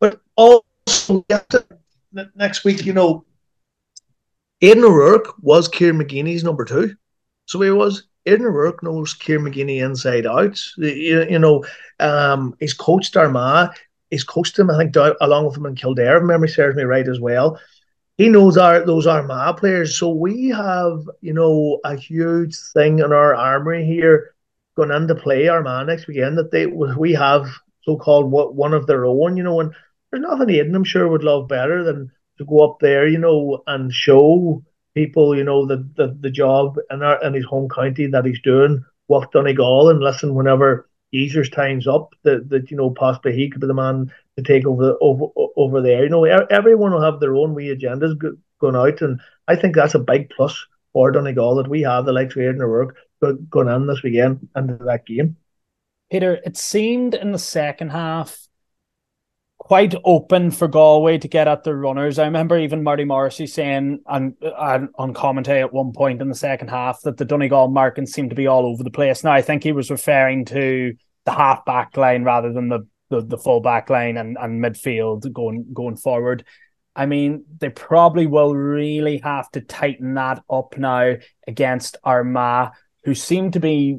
[0.00, 1.24] But also
[2.34, 3.24] next week, you know,
[4.62, 6.94] Aidan O'Rourke was Kieran McGeeney's number two,
[7.46, 8.04] so he was.
[8.24, 10.60] Aidan O'Rourke knows Kieran McGeeney inside out.
[10.78, 11.64] You, you know,
[12.00, 13.70] um, he's coached Armagh
[14.16, 17.06] he's coached him, I think, along with him in Kildare, if memory serves me right
[17.06, 17.60] as well.
[18.16, 19.98] He knows our those Armagh players.
[19.98, 24.34] So we have, you know, a huge thing in our armory here
[24.74, 27.46] going into play Armagh next weekend that they we have
[27.82, 29.74] so called what one of their own, you know, and
[30.10, 33.62] there's nothing Aidan I'm sure would love better than to go up there, you know,
[33.66, 34.62] and show
[34.94, 38.40] people, you know, the the, the job in our in his home county that he's
[38.40, 43.48] doing, with Donegal and listen whenever Geezer's time's up, that, that you know possibly he
[43.48, 45.26] could be the man to take over the, over
[45.56, 46.04] over there.
[46.04, 49.74] You know, everyone will have their own wee agendas go, going out, and I think
[49.74, 52.96] that's a big plus for Donegal that we have the likes of Aidan O'Rourke
[53.48, 55.36] going in this weekend into that game.
[56.10, 58.46] Peter, it seemed in the second half
[59.58, 62.18] quite open for Galway to get at the runners.
[62.18, 66.34] I remember even Marty Morrissey saying on, on, on commentary at one point in the
[66.34, 69.24] second half that the Donegal markings seemed to be all over the place.
[69.24, 70.94] Now I think he was referring to
[71.26, 75.30] the half back line rather than the the, the full back line and, and midfield
[75.32, 76.44] going going forward.
[76.94, 82.72] I mean, they probably will really have to tighten that up now against Armagh,
[83.04, 83.98] who seem to be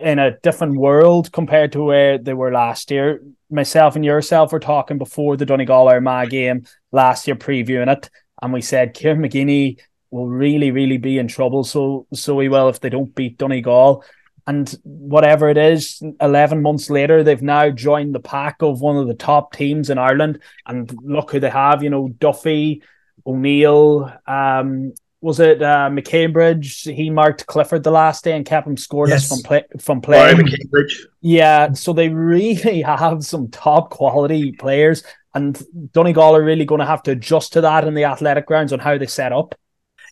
[0.00, 3.22] in a different world compared to where they were last year.
[3.50, 8.10] Myself and yourself were talking before the Donegal Armagh game last year, previewing it,
[8.42, 9.78] and we said Kieran McGeeney
[10.10, 11.62] will really, really be in trouble.
[11.62, 14.02] So, so he will if they don't beat Donegal.
[14.46, 19.08] And whatever it is, 11 months later, they've now joined the pack of one of
[19.08, 20.40] the top teams in Ireland.
[20.66, 22.82] And look who they have, you know, Duffy,
[23.26, 26.94] O'Neill, um, was it uh, McCambridge?
[26.94, 29.28] He marked Clifford the last day and kept him scoreless yes.
[29.28, 30.36] from play from playing.
[30.36, 31.00] McCambridge.
[31.20, 35.02] Yeah, so they really have some top quality players,
[35.34, 35.60] and
[35.92, 38.78] Donegal are really going to have to adjust to that in the athletic grounds on
[38.78, 39.54] how they set up.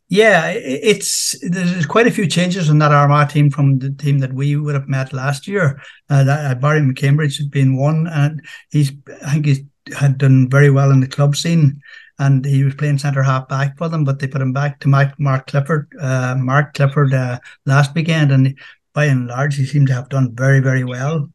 [0.08, 4.34] Yeah, it's there's quite a few changes in that Armagh team from the team that
[4.34, 5.80] we would have met last year.
[6.10, 8.92] Uh, that uh, Barry McCambridge been one, and he's
[9.24, 9.60] I think he's
[9.96, 11.80] had done very well in the club scene.
[12.18, 14.88] and he was playing centre half back for them, but they put him back to
[14.88, 18.56] Mark, Mark Clifford, uh, Mark Clifford uh, last weekend, and
[18.92, 21.28] by and large, he seemed to have done very, very well.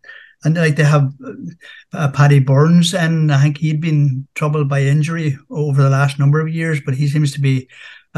[0.46, 1.12] And like they have
[1.92, 6.40] uh, Paddy Burns, and I think he'd been troubled by injury over the last number
[6.40, 7.68] of years, but he seems to be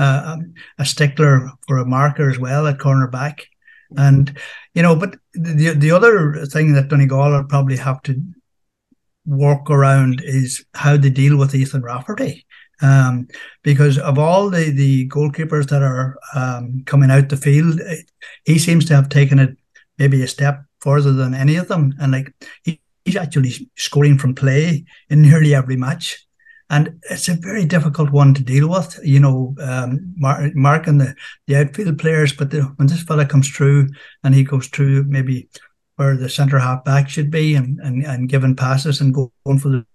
[0.01, 0.37] uh,
[0.79, 3.41] a stickler for a marker as well at cornerback.
[3.97, 4.35] And
[4.73, 8.19] you know, but the the other thing that Donegal will probably have to
[9.25, 12.45] work around is how they deal with Ethan Rafferty.
[12.81, 13.27] Um,
[13.61, 17.79] because of all the, the goalkeepers that are um, coming out the field,
[18.45, 19.55] he seems to have taken it
[19.99, 21.93] maybe a step further than any of them.
[21.99, 22.33] And like
[22.63, 26.25] he, he's actually scoring from play in nearly every match.
[26.71, 31.13] And it's a very difficult one to deal with, you know, um, mark, marking the,
[31.45, 32.31] the outfield players.
[32.31, 33.89] But the, when this fella comes through
[34.23, 35.49] and he goes through maybe
[35.97, 39.67] where the centre half back should be and, and, and giving passes and going for
[39.67, 39.85] the.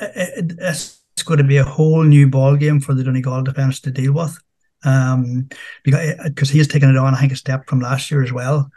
[0.00, 3.90] It, it's going to be a whole new ball game for the Donegal defence to
[3.90, 4.36] deal with.
[4.84, 5.50] Um,
[5.84, 8.32] because because he has taken it on, I think, a step from last year as
[8.32, 8.70] well.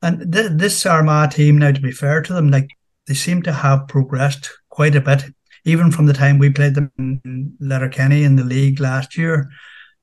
[0.00, 2.70] And th- this Armagh team, now to be fair to them, like
[3.06, 5.24] they seem to have progressed quite a bit,
[5.64, 9.50] even from the time we played them in Letterkenny in the league last year,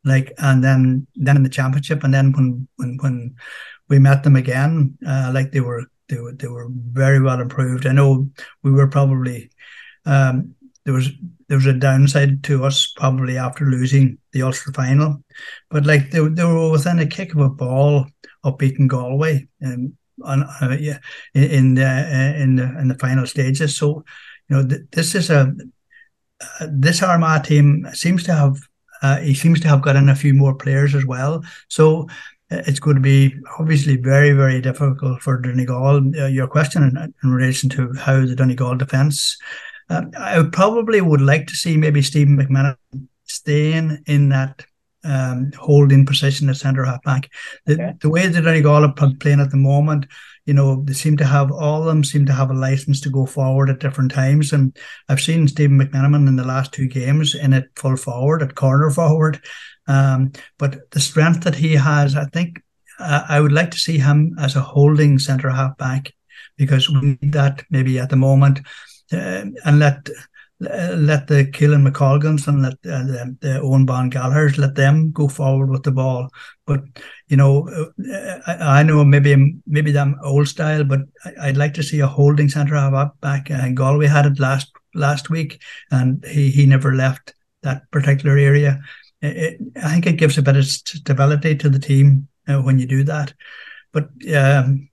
[0.03, 3.35] like and then then in the championship, and then when when when
[3.89, 4.97] we met them again.
[5.05, 7.85] Uh, like they were they were they were very well improved.
[7.85, 8.29] I know
[8.63, 9.49] we were probably
[10.05, 11.09] um, there was
[11.47, 15.23] there was a downside to us probably after losing the Ulster final,
[15.69, 18.05] but like they, they were within a kick of a ball
[18.43, 19.93] of beating Galway and
[20.23, 20.99] on uh, yeah
[21.33, 23.77] in the uh, in the in the final stages.
[23.77, 24.03] So
[24.49, 25.53] you know th- this is a
[26.41, 28.57] uh, this Armagh team seems to have
[29.01, 31.43] uh, he seems to have got in a few more players as well.
[31.69, 32.07] So
[32.49, 35.97] it's going to be obviously very, very difficult for Donegal.
[36.19, 39.37] Uh, your question in, in, relation to how the Donegal defence,
[39.89, 44.65] uh, I probably would like to see maybe Stephen McMenamin staying in that
[45.03, 47.29] um, holding position at centre half back.
[47.65, 47.93] The, okay.
[48.01, 50.05] the way that Donegal are playing at the moment,
[50.45, 53.09] you know, they seem to have all of them seem to have a license to
[53.09, 54.51] go forward at different times.
[54.51, 54.75] And
[55.07, 58.89] I've seen Stephen McMenamin in the last two games in it full forward, at corner
[58.89, 59.41] forward.
[59.87, 62.61] Um, but the strength that he has, I think
[62.99, 66.13] uh, I would like to see him as a holding centre half back
[66.57, 68.59] because we need that maybe at the moment,
[69.13, 70.09] uh, and let
[70.59, 75.27] let the Keelan McColgans and let uh, the, the Eoghan Bán Gallagher's let them go
[75.27, 76.29] forward with the ball.
[76.65, 76.81] But
[77.27, 81.01] you know, uh, I, I, know maybe maybe them old style, but
[81.41, 83.49] I, would like to see a holding centre half back.
[83.49, 88.81] And Galway had it last last week, and he he never left that particular area
[89.21, 92.85] it, I think it gives a bit of stability to the team uh, when you
[92.85, 93.33] do that.
[93.91, 94.88] But um,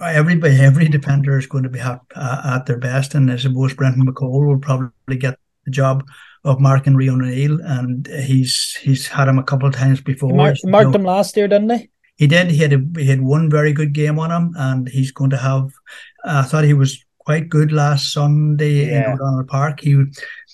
[0.00, 3.74] everybody, every defender is going to be at, uh, at their best, and I suppose
[3.74, 6.04] Brendan McCole will probably get the job
[6.44, 10.30] of marking Rian O'Neill, and he's he's had him a couple of times before.
[10.30, 11.90] He marked, marked you know, him last year, didn't he?
[12.16, 12.50] He did.
[12.50, 15.36] He had a, he had one very good game on him, and he's going to
[15.36, 15.70] have.
[16.24, 19.06] I thought he was quite good last Sunday yeah.
[19.06, 19.80] in O'Donnell Park.
[19.80, 20.04] He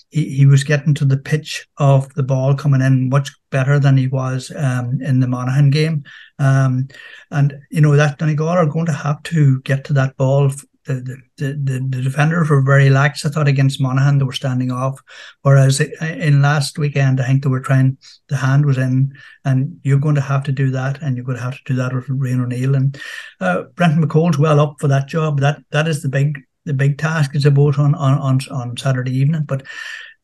[0.09, 3.97] he, he was getting to the pitch of the ball coming in much better than
[3.97, 6.03] he was um, in the Monaghan game.
[6.39, 6.87] Um,
[7.31, 10.51] and, you know, that Donegal are going to have to get to that ball.
[10.85, 14.17] The, the, the, the defenders were very lax, I thought, against Monaghan.
[14.17, 14.99] They were standing off.
[15.43, 17.97] Whereas in last weekend, I think they were trying,
[18.29, 19.13] the hand was in,
[19.45, 21.75] and you're going to have to do that, and you're going to have to do
[21.75, 22.73] that with Rian O'Neill.
[22.73, 22.99] And
[23.39, 25.41] uh, Brendan McCole's well up for that job.
[25.41, 29.43] That That is the big the big task is about on on on, Saturday evening,
[29.43, 29.63] but.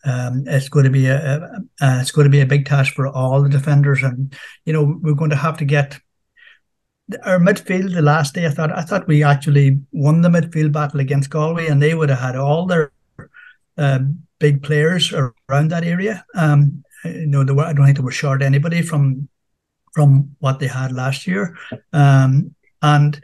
[0.07, 1.39] Um, it's going to be a, a
[1.81, 4.99] uh, it's going to be a big task for all the defenders, and you know
[5.01, 5.99] we're going to have to get
[7.23, 7.91] our midfield.
[7.91, 11.65] The last day, I thought I thought we actually won the midfield battle against Galway,
[11.65, 12.91] and they would have had all their
[13.79, 13.99] uh,
[14.37, 16.23] big players around that area.
[16.35, 19.27] Um, you know, were, I don't think they were short anybody from
[19.93, 21.57] from what they had last year,
[21.93, 22.53] um,
[22.83, 23.19] and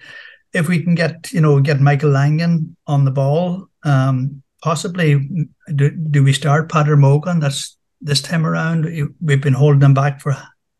[0.53, 5.91] if we can get you know get Michael Langan on the ball, um, possibly do,
[5.91, 7.39] do we start Peadar Mogan?
[7.39, 8.85] That's this time around.
[9.21, 10.35] We've been holding him back for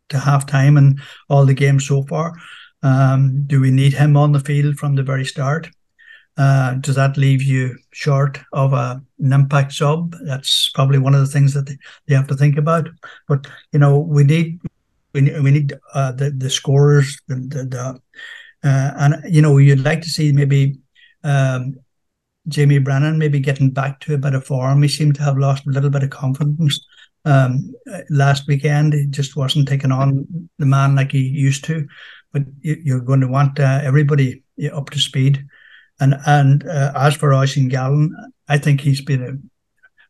[0.09, 2.33] to half time and all the games so far.
[2.83, 5.69] Um, do we need him on the field from the very start?
[6.37, 10.15] Uh, does that leave you short of a, an impact sub?
[10.23, 11.69] That's probably one of the things that
[12.07, 12.89] they have to think about.
[13.27, 14.59] But you know, we need
[15.13, 18.01] we need, we need uh, the the scorers, the, the, the
[18.63, 20.77] uh, and you know, you'd like to see maybe
[21.23, 21.75] um,
[22.47, 24.81] Jamie Brennan maybe getting back to a bit of form.
[24.81, 26.79] He seemed to have lost a little bit of confidence
[27.25, 27.73] um,
[28.09, 28.93] last weekend.
[28.93, 31.87] He just wasn't taking on the man like he used to.
[32.33, 35.45] But you, are going to want uh, everybody up to speed.
[35.99, 38.15] And and uh, as for Oisín Gallen,
[38.47, 39.23] I think he's been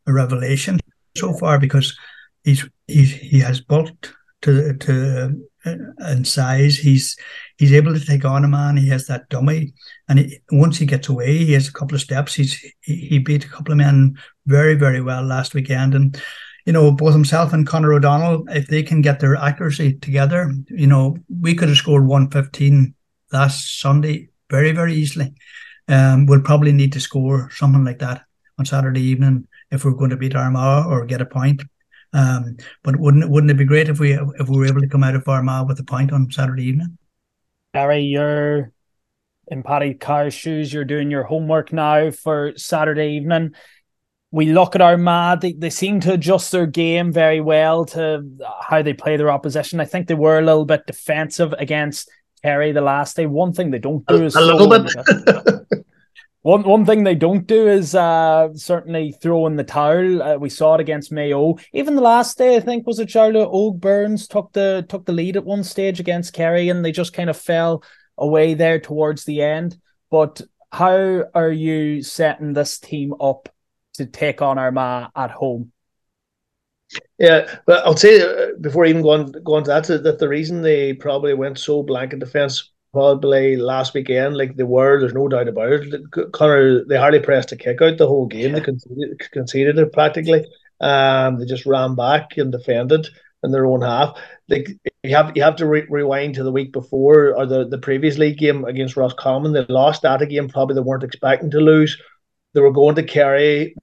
[0.06, 0.78] a, a revelation.
[1.16, 1.96] so far because
[2.44, 5.28] he's he's he has bulked to to uh,
[5.64, 6.76] in size.
[6.76, 7.16] He's
[7.56, 8.76] he's able to take on a man.
[8.76, 9.72] He has that dummy,
[10.08, 12.34] and he, once he gets away, he has a couple of steps.
[12.34, 16.20] He's he, beat a couple of men very very well last weekend, and
[16.66, 20.86] you know both himself and Conor O'Donnell, if they can get their accuracy together, you
[20.86, 22.94] know we could have scored one fifteen
[23.32, 25.34] last Sunday very very easily.
[25.88, 28.22] Um, we'll probably need to score something like that
[28.58, 31.62] on Saturday evening if we're going to beat Armagh or get a point.
[32.12, 35.02] Um, but wouldn't wouldn't it be great if we if we were able to come
[35.02, 36.98] out of Armagh with a point on Saturday evening?
[37.74, 38.72] Gary, you're
[39.48, 40.72] in Paddy Carr's shoes.
[40.72, 43.54] You're doing your homework now for Saturday evening.
[44.30, 45.40] We look at Armagh.
[45.40, 48.24] They, they seem to adjust their game very well to
[48.60, 49.80] how they play their opposition.
[49.80, 52.10] I think they were a little bit defensive against
[52.42, 53.26] Kerry the last day.
[53.26, 54.90] One thing they don't do is a little bit.
[56.42, 60.20] One one thing they don't do is uh, certainly throw in the towel.
[60.20, 61.56] Uh, we saw it against Mayo.
[61.72, 65.12] Even the last day, I think was it Jarlath Og Burns took the took the
[65.12, 67.84] lead at one stage against Kerry, and they just kind of fell
[68.18, 69.76] away there towards the end.
[70.10, 73.48] But how are you setting this team up
[73.94, 75.70] to take on Armagh at home?
[77.18, 80.92] Yeah, but I'll say uh, before even going going to that that the reason they
[80.92, 85.00] probably went so blank in defence probably last weekend, like they were.
[85.00, 86.32] There's no doubt about it.
[86.32, 88.50] Conor, they hardly pressed a kick out the whole game.
[88.50, 88.58] Yeah.
[88.58, 90.44] They conceded, conceded it practically.
[90.80, 93.06] Um, they just ran back and defended
[93.42, 94.18] in their own half.
[94.48, 94.68] Like
[95.02, 98.18] you have you have to re- rewind to the week before or the, the previous
[98.18, 99.52] league game against Roscommon.
[99.52, 100.48] They lost that again.
[100.48, 102.00] Probably they weren't expecting to lose.
[102.54, 103.74] They were going to carry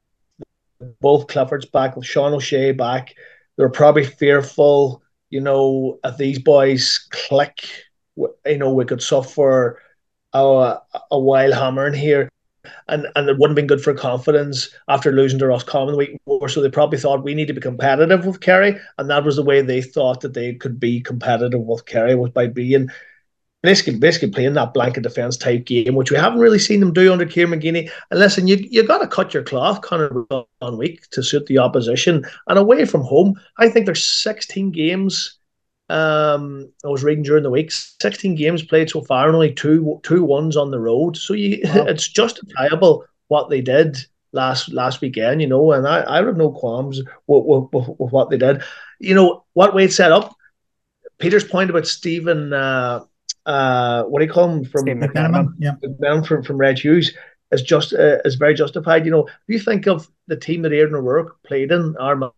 [1.01, 3.15] both Cliffords back with Sean O'Shea back.
[3.57, 7.67] They were probably fearful, you know, if these boys click
[8.45, 9.81] you know we could suffer
[10.33, 10.77] a,
[11.11, 12.29] a while hammering here.
[12.87, 16.19] And and it wouldn't have been good for confidence after losing to Roscommon the week
[16.25, 16.49] before.
[16.49, 19.43] So they probably thought we need to be competitive with Kerry, and that was the
[19.43, 22.89] way they thought that they could be competitive with Kerry was by being
[23.63, 27.11] basically basically playing that blanket defence type game, which we haven't really seen them do
[27.11, 27.89] under Kieran McGeeney.
[28.11, 30.25] And listen, you you got to cut your cloth, Conor,
[30.61, 32.25] on week to suit the opposition.
[32.47, 35.38] And away from home, I think there's 16 games
[35.89, 39.99] um, I was reading during the week, 16 games played so far, and only two
[40.03, 41.17] two ones on the road.
[41.17, 41.85] So you, wow.
[41.85, 43.97] it's justifiable what they did
[44.31, 45.71] last last weekend, you know.
[45.71, 48.61] And I, I have no qualms with, with, with, with what they did.
[48.99, 50.35] You know what Wade set up.
[51.17, 53.03] Peter's point about Stephen, uh,
[53.45, 57.13] uh, what do you call him from McMenamin, yeah, from from Red Hughes
[57.51, 59.05] is just uh, is very justified.
[59.05, 62.31] You know, if you think of the team that Aidan O'Rourke played in Armagh,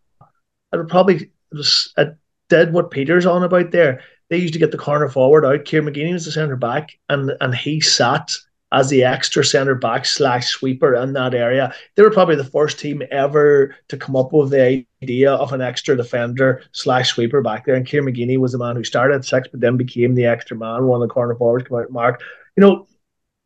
[0.74, 2.14] it would probably it was a
[2.52, 4.02] did what Peter's on about there.
[4.30, 5.66] They used to get the corner forward out.
[5.66, 8.36] Kieran McGeeney was the centre back, and and he sat
[8.74, 11.74] as the extra centre back slash sweeper in that area.
[11.96, 15.62] They were probably the first team ever to come up with the idea of an
[15.62, 17.76] extra defender slash sweeper back there.
[17.76, 20.56] And Kieran McGeeney was the man who started at six, but then became the extra
[20.56, 22.22] man, one of the corner forwards come out mark.
[22.56, 22.88] You know,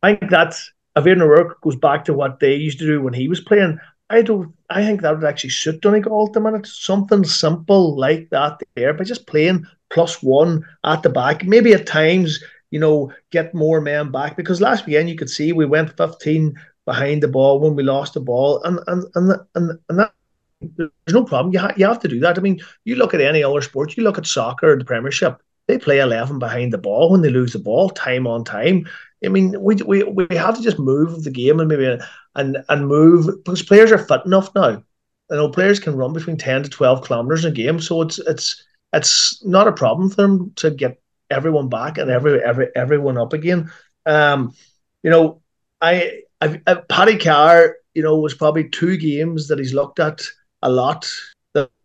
[0.02, 3.28] I think that's Aidan O'Rourke goes back to what they used to do when he
[3.28, 3.78] was playing.
[4.08, 4.54] I don't.
[4.70, 6.66] I think that would actually suit Donegal at the minute.
[6.66, 11.44] Something simple like that there, by just playing plus one at the back.
[11.44, 15.52] Maybe at times, you know, get more men back because last weekend you could see
[15.52, 16.54] we went fifteen
[16.84, 20.12] behind the ball when we lost the ball, and and and and, and that
[20.60, 21.52] there's no problem.
[21.52, 22.38] You ha- you have to do that.
[22.38, 23.96] I mean, you look at any other sport.
[23.96, 25.40] You look at soccer, in the Premiership.
[25.66, 28.88] They play eleven behind the ball when they lose the ball, time on time.
[29.24, 31.98] I mean, we we we have to just move the game and maybe
[32.34, 34.82] and and move because players are fit enough now.
[35.30, 38.18] You know, players can run between ten to twelve kilometers in a game, so it's
[38.18, 38.62] it's
[38.92, 41.00] it's not a problem for them to get
[41.30, 43.70] everyone back and every every everyone up again.
[44.04, 44.54] Um,
[45.02, 45.42] you know,
[45.80, 50.22] I I've, uh, Paddy Carr, you know, was probably two games that he's looked at
[50.62, 51.10] a lot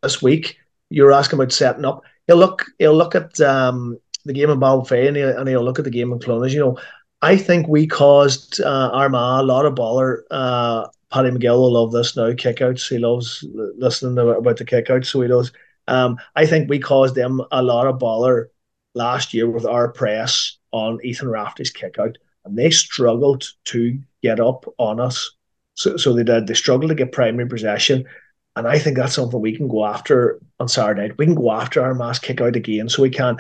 [0.02, 0.58] this week.
[0.90, 2.04] You're asking about setting up.
[2.28, 5.80] He'll look he'll look at um, the game in Ballybofey and he'll, and he'll look
[5.80, 6.54] at the game in Clones.
[6.54, 6.78] You know,
[7.22, 10.26] I think we caused uh, Armagh a lot of bother.
[10.32, 12.32] Uh, Paddy McGill will love this now.
[12.32, 12.90] Kickouts.
[12.90, 13.46] He loves
[13.78, 15.52] listening about the kickouts, so he does.
[15.88, 18.50] Um, I think we caused them a lot of bother
[18.96, 24.66] last year with our press on Ethan Rafferty's kickout, and they struggled to get up
[24.78, 25.32] on us.
[25.76, 26.48] So, so they did.
[26.48, 28.06] They struggled to get primary possession,
[28.56, 31.14] and I think that's something we can go after on Saturday.
[31.18, 33.38] We can go after our mass kick out again, so we can.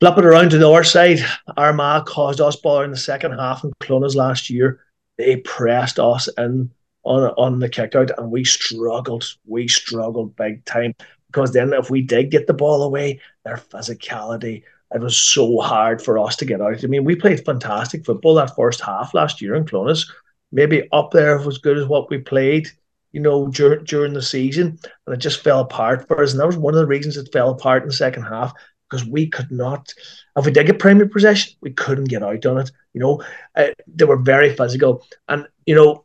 [0.00, 1.18] Flip it around to the other side.
[1.56, 4.80] Armagh caused us bother in the second half in Clones last year.
[5.16, 6.70] They pressed us in
[7.04, 9.24] on on the kick out and we struggled.
[9.46, 10.94] We struggled big time.
[11.28, 14.62] Because then if we did get the ball away, their physicality,
[14.94, 16.82] it was so hard for us to get out.
[16.82, 20.10] I mean, we played fantastic football that first half last year in Clones.
[20.52, 22.68] Maybe up there was good as what we played
[23.12, 26.32] you know, dur- during the season, and it just fell apart for us.
[26.32, 28.52] And that was one of the reasons it fell apart in the second half
[28.88, 29.92] because we could not.
[30.36, 32.70] If we did get primary possession, we couldn't get out on it.
[32.94, 33.22] You know,
[33.54, 36.04] uh, they were very physical, and you know,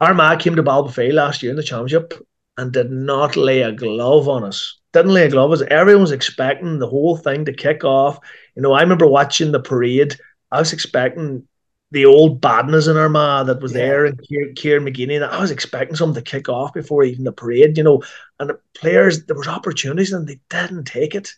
[0.00, 2.14] Armagh came to Ballybofey last year in the championship
[2.56, 4.78] and did not lay a glove on us.
[4.92, 5.68] Didn't lay a glove on us.
[5.70, 8.18] Everyone was expecting the whole thing to kick off.
[8.54, 10.16] You know, I remember watching the parade.
[10.50, 11.46] I was expecting
[11.92, 13.78] the old badness in Armagh that was yeah.
[13.78, 14.20] there and
[14.56, 15.16] Kieran McGeeney.
[15.16, 18.02] And I was expecting something to kick off before even the parade, you know.
[18.38, 21.32] And the players, there was opportunities and they didn't take it.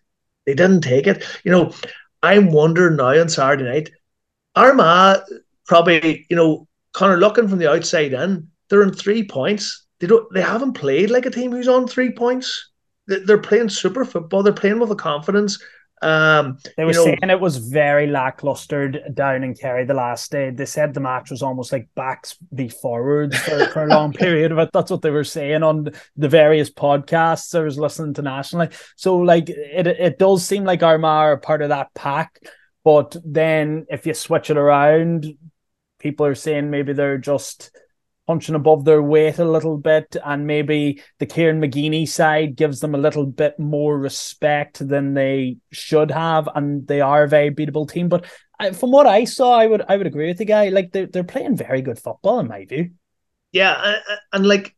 [0.47, 1.25] They didn't take it.
[1.45, 1.75] You know,
[2.23, 3.91] I'm wondering now on Saturday night,
[4.55, 5.21] Armagh
[5.67, 9.87] probably, you know, Conor looking from the outside in, they're in three points.
[10.01, 12.71] They don't they haven't played like a team who's on three points.
[13.07, 14.43] They're playing super football.
[14.43, 15.63] They're playing with a confidence.
[16.05, 20.31] Um, they were you know, saying it was very lackluster down in Kerry the last
[20.31, 20.51] day.
[20.51, 24.53] They said the match was almost like backs be forwards for, for a long period
[24.53, 24.69] of it.
[24.71, 28.69] That's what they were saying on the various podcasts I was listening to nationally.
[28.97, 32.39] So, like, it it does seem like Armagh are part of that pack.
[32.85, 35.27] But then if you switch it around,
[36.01, 37.75] people are saying maybe they're just
[38.27, 42.95] punching above their weight a little bit, and maybe the Kieran McGeeney side gives them
[42.95, 47.89] a little bit more respect than they should have, and they are a very beatable
[47.89, 48.09] team.
[48.09, 48.27] But
[48.61, 50.69] uh, from what I saw, I would I would agree with the guy.
[50.69, 52.91] Like they're they're playing very good football in my view.
[53.53, 54.75] Yeah, and, and like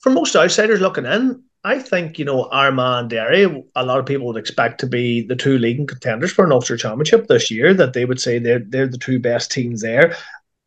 [0.00, 3.64] for most outsiders looking in, I think you know Armagh and Derry.
[3.74, 6.76] A lot of people would expect to be the two leading contenders for an Ulster
[6.76, 7.74] Championship this year.
[7.74, 10.16] That they would say they're they're the two best teams there.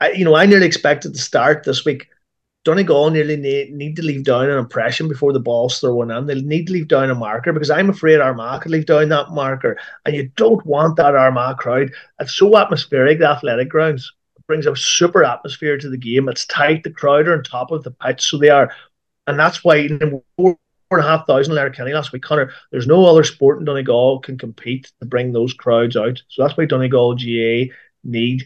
[0.01, 2.09] I, you know, I nearly expected to start this week.
[2.63, 6.25] Donegal nearly need, need to leave down an impression before the ball's thrown in.
[6.25, 9.31] They need to leave down a marker because I'm afraid Armagh could leave down that
[9.31, 9.77] marker.
[10.05, 11.91] And you don't want that Armagh crowd.
[12.19, 14.11] It's so atmospheric, the athletic grounds.
[14.37, 16.29] It brings a super atmosphere to the game.
[16.29, 16.83] It's tight.
[16.83, 18.29] The crowd are on top of the pitch.
[18.29, 18.71] So they are.
[19.27, 20.57] And that's why you know, four
[20.91, 22.51] and a half thousand Letterkenny last week, Conor.
[22.71, 26.21] There's no other sport in Donegal can compete to bring those crowds out.
[26.29, 27.73] So that's why Donegal GAA
[28.03, 28.45] need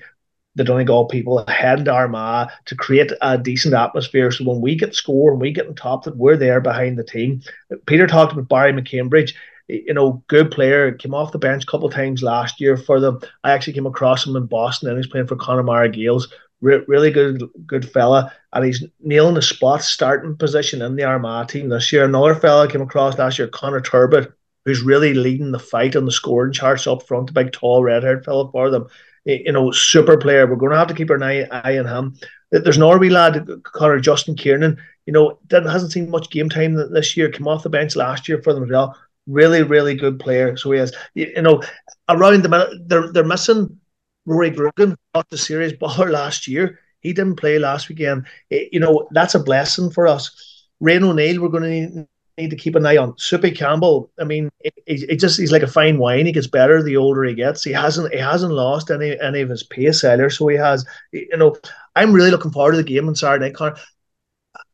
[0.55, 4.31] the Donegal people ahead in Armagh to create a decent atmosphere.
[4.31, 7.03] So when we get score and we get on top, that we're there behind the
[7.03, 7.41] team.
[7.85, 9.33] Peter talked about Barry McCambridge.
[9.67, 12.99] You know, good player, came off the bench a couple of times last year for
[12.99, 13.19] them.
[13.43, 16.31] I actually came across him in Boston and he's playing for Connemara Gaels.
[16.61, 21.49] Re- really good, good fella, and he's nailing the spot starting position in the Armagh
[21.49, 22.05] team this year.
[22.05, 24.31] Another fella came across last year, Conor Turbitt,
[24.63, 28.23] who's really leading the fight on the scoring charts up front, a big, tall, red-haired
[28.23, 28.87] fella for them
[29.25, 30.47] you know, super player.
[30.47, 32.15] We're going to have to keep an eye, eye on him.
[32.51, 34.77] There's Norway lad, Connor Justin Kiernan.
[35.05, 37.29] You know, didn't hasn't seen much game time this year.
[37.29, 38.97] Came off the bench last year for them as well.
[39.27, 40.55] Really, really good player.
[40.55, 41.61] So he has, you know,
[42.07, 43.79] around the minute they're they're missing
[44.25, 46.79] Rory Grogan, got the serious baller last year.
[46.99, 48.25] He didn't play last weekend.
[48.49, 50.65] You know, that's a blessing for us.
[50.81, 52.07] Rian O'Neill, we're going to need,
[52.37, 53.17] need to keep an eye on.
[53.17, 54.49] Soupy Campbell, I mean,
[54.85, 56.25] he, he just he's like a fine wine.
[56.25, 57.63] He gets better the older he gets.
[57.63, 60.29] He hasn't he hasn't lost any any of his pace either.
[60.29, 61.55] So he has, you know,
[61.95, 63.55] I'm really looking forward to the game on Saturday night.
[63.55, 63.77] Conor.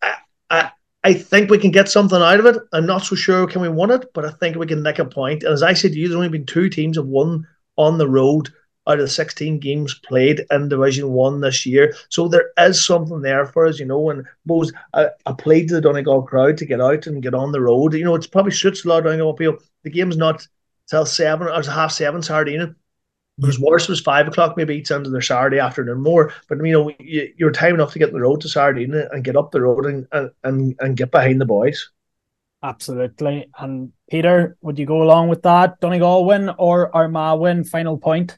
[0.02, 0.16] I,
[0.50, 0.72] I
[1.04, 2.58] I think we can get something out of it.
[2.74, 5.06] I'm not so sure can we win it, but I think we can nick a
[5.06, 5.44] point.
[5.44, 7.48] And as I said to you, there's only been two teams have won
[7.78, 8.50] on the road
[8.88, 11.94] out of the 16 games played in Division One this year.
[12.10, 14.10] So there is something there for us, you know.
[14.10, 17.62] And suppose I, played to the Donegal crowd to get out and get on the
[17.62, 17.94] road.
[17.94, 19.60] You know, it's probably suits a lot of Donegal people.
[19.84, 20.48] The game's not
[20.90, 22.76] till seven or half seven Saturday evening.
[23.38, 23.88] It was worse.
[23.88, 26.34] Was five o'clock, maybe each into their Saturday afternoon more.
[26.48, 29.24] But you know, you, you're time enough to get on the road to Saturday and
[29.24, 30.08] get up the road and,
[30.44, 31.90] and, and get behind the boys.
[32.64, 33.50] Absolutely.
[33.58, 35.80] And Peter, would you go along with that?
[35.80, 37.64] Donegal win or Armagh win?
[37.64, 38.38] Final point.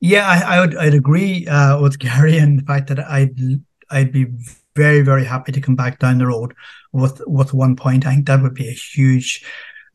[0.00, 3.38] Yeah, I, I would I'd agree uh, with Gary in the fact that I'd
[3.90, 4.26] I'd be
[4.76, 6.54] very very happy to come back down the road
[6.92, 8.06] with with one point.
[8.06, 9.44] I think that would be a huge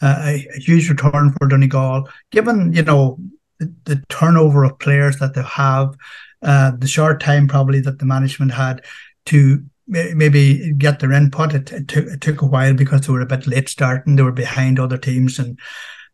[0.01, 3.17] uh, a, a, huge return for Donegal, given you know
[3.59, 5.95] the, the turnover of players that they have,
[6.41, 8.83] uh, the short time probably that the management had
[9.27, 11.53] to maybe get their input.
[11.53, 14.15] It, it, took, it took a while because they were a bit late starting.
[14.15, 15.59] They were behind other teams and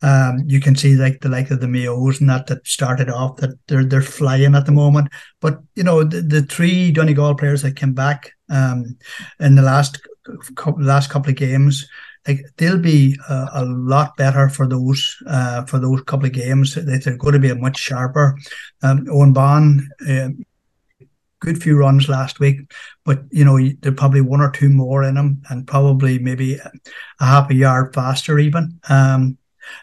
[0.02, 3.38] um, you can see like the like of the Mayos and that that started off
[3.38, 5.10] that they're they're flying at the moment.
[5.42, 8.98] But you know the, the three Donegal players that came back um,
[9.40, 10.00] in the last
[10.56, 11.88] couple, last couple of games,
[12.28, 16.76] like they'll be a, a lot better for those uh, for those couple of games.
[16.76, 18.38] They're going to be a much sharper.
[18.82, 19.82] Um, Eoghan Bán.
[20.08, 20.44] Uh,
[21.42, 22.60] good few runs last week,
[23.06, 27.26] but you know there probably one or two more in them, and probably maybe a
[27.26, 28.80] half a yard faster even.
[28.90, 29.38] Um,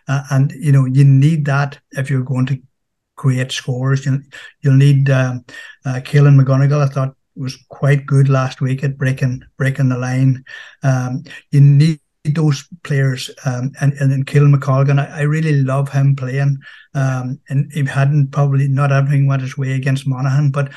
[0.08, 2.60] uh, and you know you need that if you're going to
[3.16, 4.06] create scores.
[4.06, 4.20] You,
[4.60, 5.44] you'll need um,
[5.84, 6.82] uh, Kaelan McGonigal.
[6.82, 10.44] I thought was quite good last week at breaking breaking the line.
[10.82, 15.88] Um, you need those players um, and and then Keelan McColgan, I, I, really love
[15.90, 16.58] him playing.
[16.94, 20.72] Um, and he hadn't probably not everything went his way against Monaghan, but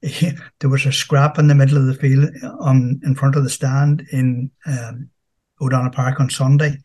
[0.00, 2.30] he, there was a scrap in the middle of the field
[2.60, 5.10] on in front of the stand in um,
[5.60, 6.76] O'Donnell Park on Sunday,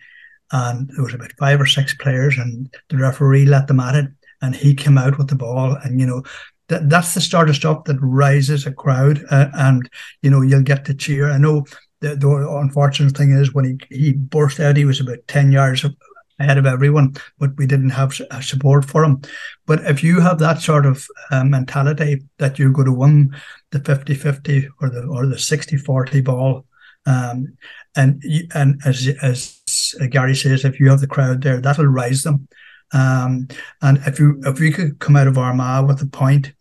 [0.51, 4.11] and there was about five or six players, and the referee let them at it,
[4.41, 6.23] and he came out with the ball, and you know
[6.67, 9.89] that that's the sort of stuff that rises a crowd, uh, and
[10.21, 11.29] you know you'll get to cheer.
[11.29, 11.65] I know
[11.99, 15.85] the, the unfortunate thing is when he he burst out, he was about ten yards
[16.41, 19.21] ahead of everyone, but we didn't have support for him.
[19.65, 23.35] But if you have that sort of uh, mentality that you're going to win
[23.71, 26.65] the 50-50 or the or the 60-40 ball,
[27.05, 27.57] um,
[27.95, 28.23] and
[28.53, 32.47] and as as Gary says, if you have the crowd there, that'll rise them.
[32.93, 33.47] Um,
[33.81, 36.53] and if you if we could come out of Armagh with a point,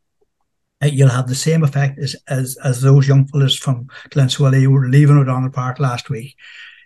[0.83, 4.71] uh, you'll have the same effect as as as those young fellas from Glenswilly who
[4.71, 6.37] were leaving O'Donnell Park last week.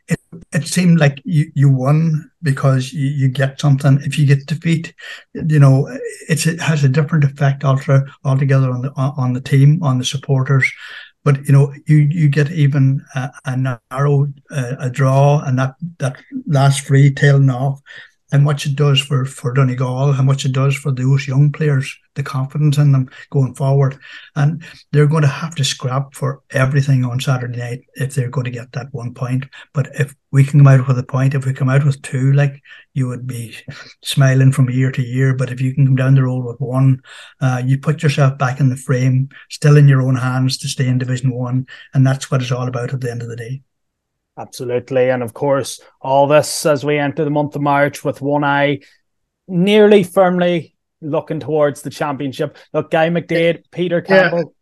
[0.07, 0.21] It,
[0.53, 3.99] it seemed like you, you won because you, you get something.
[4.03, 4.95] If you get defeat,
[5.33, 5.89] you know
[6.29, 10.71] it's it has a different effect altogether on the on the team, on the supporters,
[11.25, 15.75] but you know you you get even a, a narrow uh, a draw and that
[15.99, 16.17] that
[16.47, 17.81] last free tailing off.
[18.33, 21.97] And what it does for for Donegal, how much it does for those young players,
[22.15, 23.99] the confidence in them going forward,
[24.37, 24.63] and
[24.93, 28.51] they're going to have to scrap for everything on Saturday night if they're going to
[28.51, 29.45] get that one point.
[29.73, 32.33] But if we can come out with a point, if we come out with two,
[32.33, 32.63] like
[32.93, 33.57] you would be
[34.03, 35.35] smiling from year to year.
[35.35, 37.03] But if you can come down the road with one,
[37.41, 40.87] uh, you put yourself back in the frame, still in your own hands to stay
[40.87, 43.63] in Division One, and that's what it's all about at the end of the day.
[44.37, 45.11] Absolutely.
[45.11, 48.81] And of course, all this as we enter the month of March with one eye
[49.47, 50.74] nearly firmly
[51.05, 52.57] looking towards the championship.
[52.73, 54.55] Look, Gary McDaid, Peter Campbell.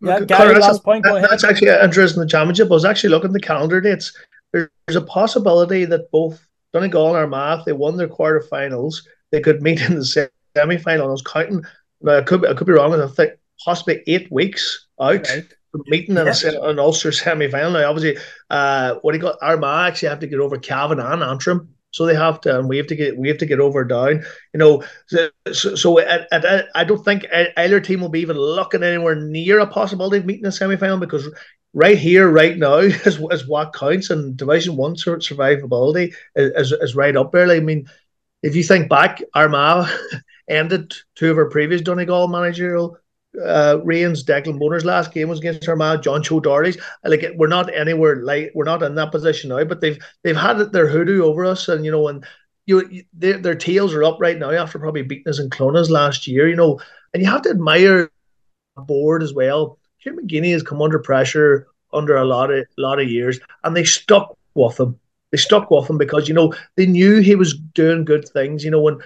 [0.00, 1.04] Yeah, yeah Gary, last point.
[1.06, 1.26] Ahead.
[1.28, 2.20] That's actually interesting.
[2.20, 2.68] The championship.
[2.68, 4.16] I was actually looking at the calendar dates.
[4.52, 8.96] There's a possibility that both Donegal and Armagh, they won their quarterfinals,
[9.30, 11.08] they could meet in the semi final.
[11.08, 11.64] I was counting.
[12.00, 12.94] Now, I could, I could be wrong.
[12.94, 13.32] I think
[13.64, 15.28] possibly eight weeks out.
[15.28, 15.54] Right
[15.86, 16.34] meeting in yeah.
[16.62, 17.72] an Ulster semi final.
[17.72, 18.20] Now, obviously,
[18.50, 19.36] uh, what you got?
[19.42, 21.74] Armagh actually have to get over Cavan and Antrim.
[21.92, 24.24] So they have to, and we have to get, we have to get over down.
[24.54, 27.26] You know, so, so at, at, I don't think
[27.56, 30.98] either team will be even looking anywhere near a possibility of meeting a semi final
[30.98, 31.28] because
[31.72, 37.16] right here, right now, is, is what counts, and Division One survivability is, is, right
[37.16, 37.50] up there.
[37.50, 37.88] I mean,
[38.42, 39.88] if you think back, Armagh
[40.48, 42.98] ended two of our previous Donegal managerial
[43.44, 46.78] uh, Reigns, Declan Bonner's last game was against Armagh, John Joe Doherty's.
[47.04, 50.58] Like we're not anywhere like we're not in that position now, but they've they've had
[50.72, 52.24] their hoodoo over us, and you know, and
[52.66, 56.26] you their, their tails are up right now after probably beating us in Clones last
[56.26, 56.80] year, you know,
[57.14, 58.10] and you have to admire
[58.76, 59.78] board as well.
[59.98, 63.84] Hugh McGeeney has come under pressure under a lot of lot of years, and they
[63.84, 64.98] stuck with him.
[65.30, 68.64] They stuck with him because you know they knew he was doing good things.
[68.64, 68.98] You know when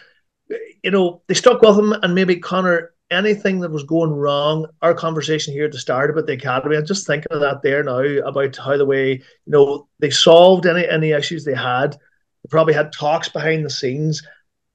[0.83, 4.95] you know they stuck with him, and maybe Conor anything that was going wrong, our
[4.95, 8.01] conversation here at the start about the academy, I'm just thinking of that there now
[8.29, 11.93] about how the way, you know, they solved any any issues they had.
[11.93, 14.23] They probably had talks behind the scenes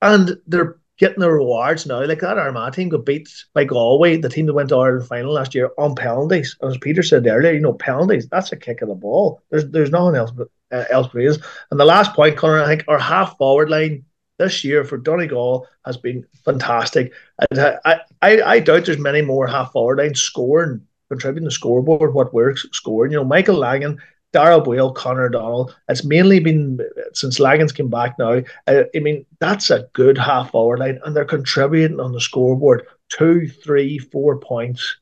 [0.02, 2.04] and they're getting the rewards now.
[2.06, 5.34] Like that Armagh team got beat by Galway, the team that went to Ireland final
[5.34, 6.58] last year on penalties.
[6.62, 9.42] As Peter said earlier, you know, penalties, that's a kick of the ball.
[9.50, 11.40] There's there's nothing else but uh, else but.
[11.72, 14.06] And the last point, Conor, I think our half forward line
[14.40, 17.14] this year for Donegal has been fantastic.
[17.52, 22.34] I, I, I doubt there's many more half forward lines scoring, contributing to scoreboard what
[22.34, 23.12] we're scoring.
[23.12, 24.00] You know, Michael Langan,
[24.34, 25.74] Darrell Boyle, Conor O'Donnell.
[25.90, 26.80] It's mainly been
[27.14, 28.42] since Langan's came back now.
[28.68, 32.88] I, I mean, that's a good half forward line, and they're contributing on the scoreboard
[33.10, 34.98] two, three, four points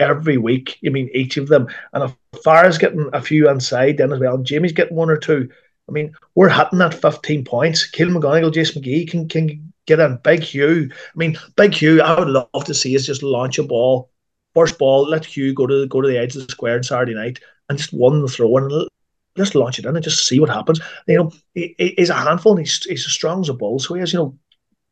[0.00, 0.78] every week.
[0.86, 1.68] I mean, each of them.
[1.92, 5.18] And if Farah's getting a few inside then as well, and Jamie's getting one or
[5.18, 5.50] two.
[5.88, 7.86] I mean, we're hitting that 15 points.
[7.86, 10.18] Kill McGonigal, Jason McGee can, can get in.
[10.22, 10.90] Big Hugh.
[10.92, 14.10] I mean, Big Hugh, I would love to see us just launch a ball.
[14.54, 17.14] First ball, let Hugh go to go to the edge of the square on Saturday
[17.14, 18.88] night and just one the throw and
[19.36, 20.80] just launch it in and just see what happens.
[21.06, 23.78] You know, he, he's a handful and he's, he's as strong as a bull.
[23.78, 24.38] So he has, you know,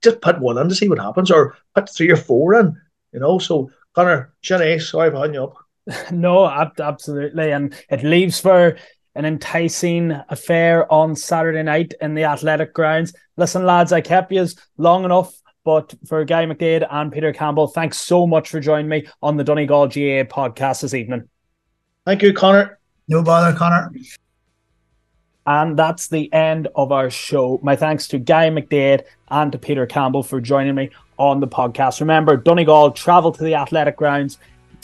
[0.03, 2.81] just put one in to see what happens or put three or four in,
[3.13, 3.39] you know.
[3.39, 5.57] So, Conor, Shanae, sorry for you up.
[6.13, 7.53] No, absolutely.
[7.53, 8.77] And it leaves for
[9.17, 13.15] an enticing affair on Saturday night in the athletic grounds.
[13.37, 14.47] Listen, lads, I kept you
[14.77, 15.35] long enough.
[15.65, 19.43] But for Gary McDaid and Peter Campbell, thanks so much for joining me on the
[19.43, 21.29] Donegal GAA podcast this evening.
[22.05, 22.79] Thank you, Conor.
[23.09, 23.91] No bother, Conor.
[25.45, 27.59] And that's the end of our show.
[27.65, 31.99] My thanks to Gary McDaid and to Peter Campbell for joining me on the podcast.
[31.99, 34.39] Remember, Donegal travel to the athletic grounds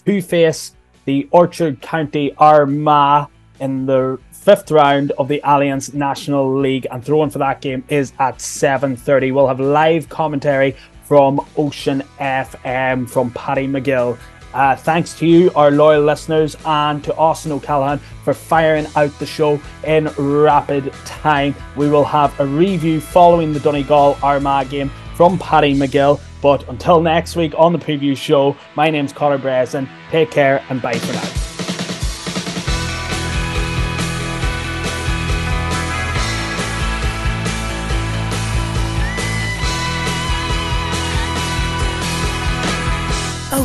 [0.05, 0.75] to face
[1.05, 3.29] the Orchard County Armagh
[3.63, 8.13] in the fifth round of the Allianz National League, and throwing for that game is
[8.19, 9.33] at 7:30.
[9.33, 14.19] We'll have live commentary from Ocean FM from Paddy McGill.
[14.53, 19.25] Uh, thanks to you, our loyal listeners, and to Austin O'Callaghan for firing out the
[19.25, 21.55] show in rapid time.
[21.77, 26.21] We will have a review following the Donegal Armagh game from Paddy McGill.
[26.43, 29.89] But until next week on the preview show, my name's Conor Breslin.
[30.11, 31.52] Take care and bye for now.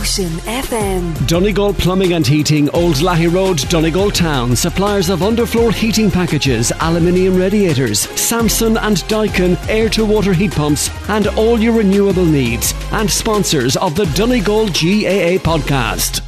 [0.08, 1.28] Ocean FM.
[1.28, 4.56] Donegal Plumbing and Heating, Old Lahey Road, Donegal Town.
[4.56, 10.90] Suppliers of underfloor heating packages, aluminium radiators, Samsung and Daikin air to water heat pumps,
[11.10, 12.74] and all your renewable needs.
[12.94, 16.27] And sponsors of the Donegal GAA podcast.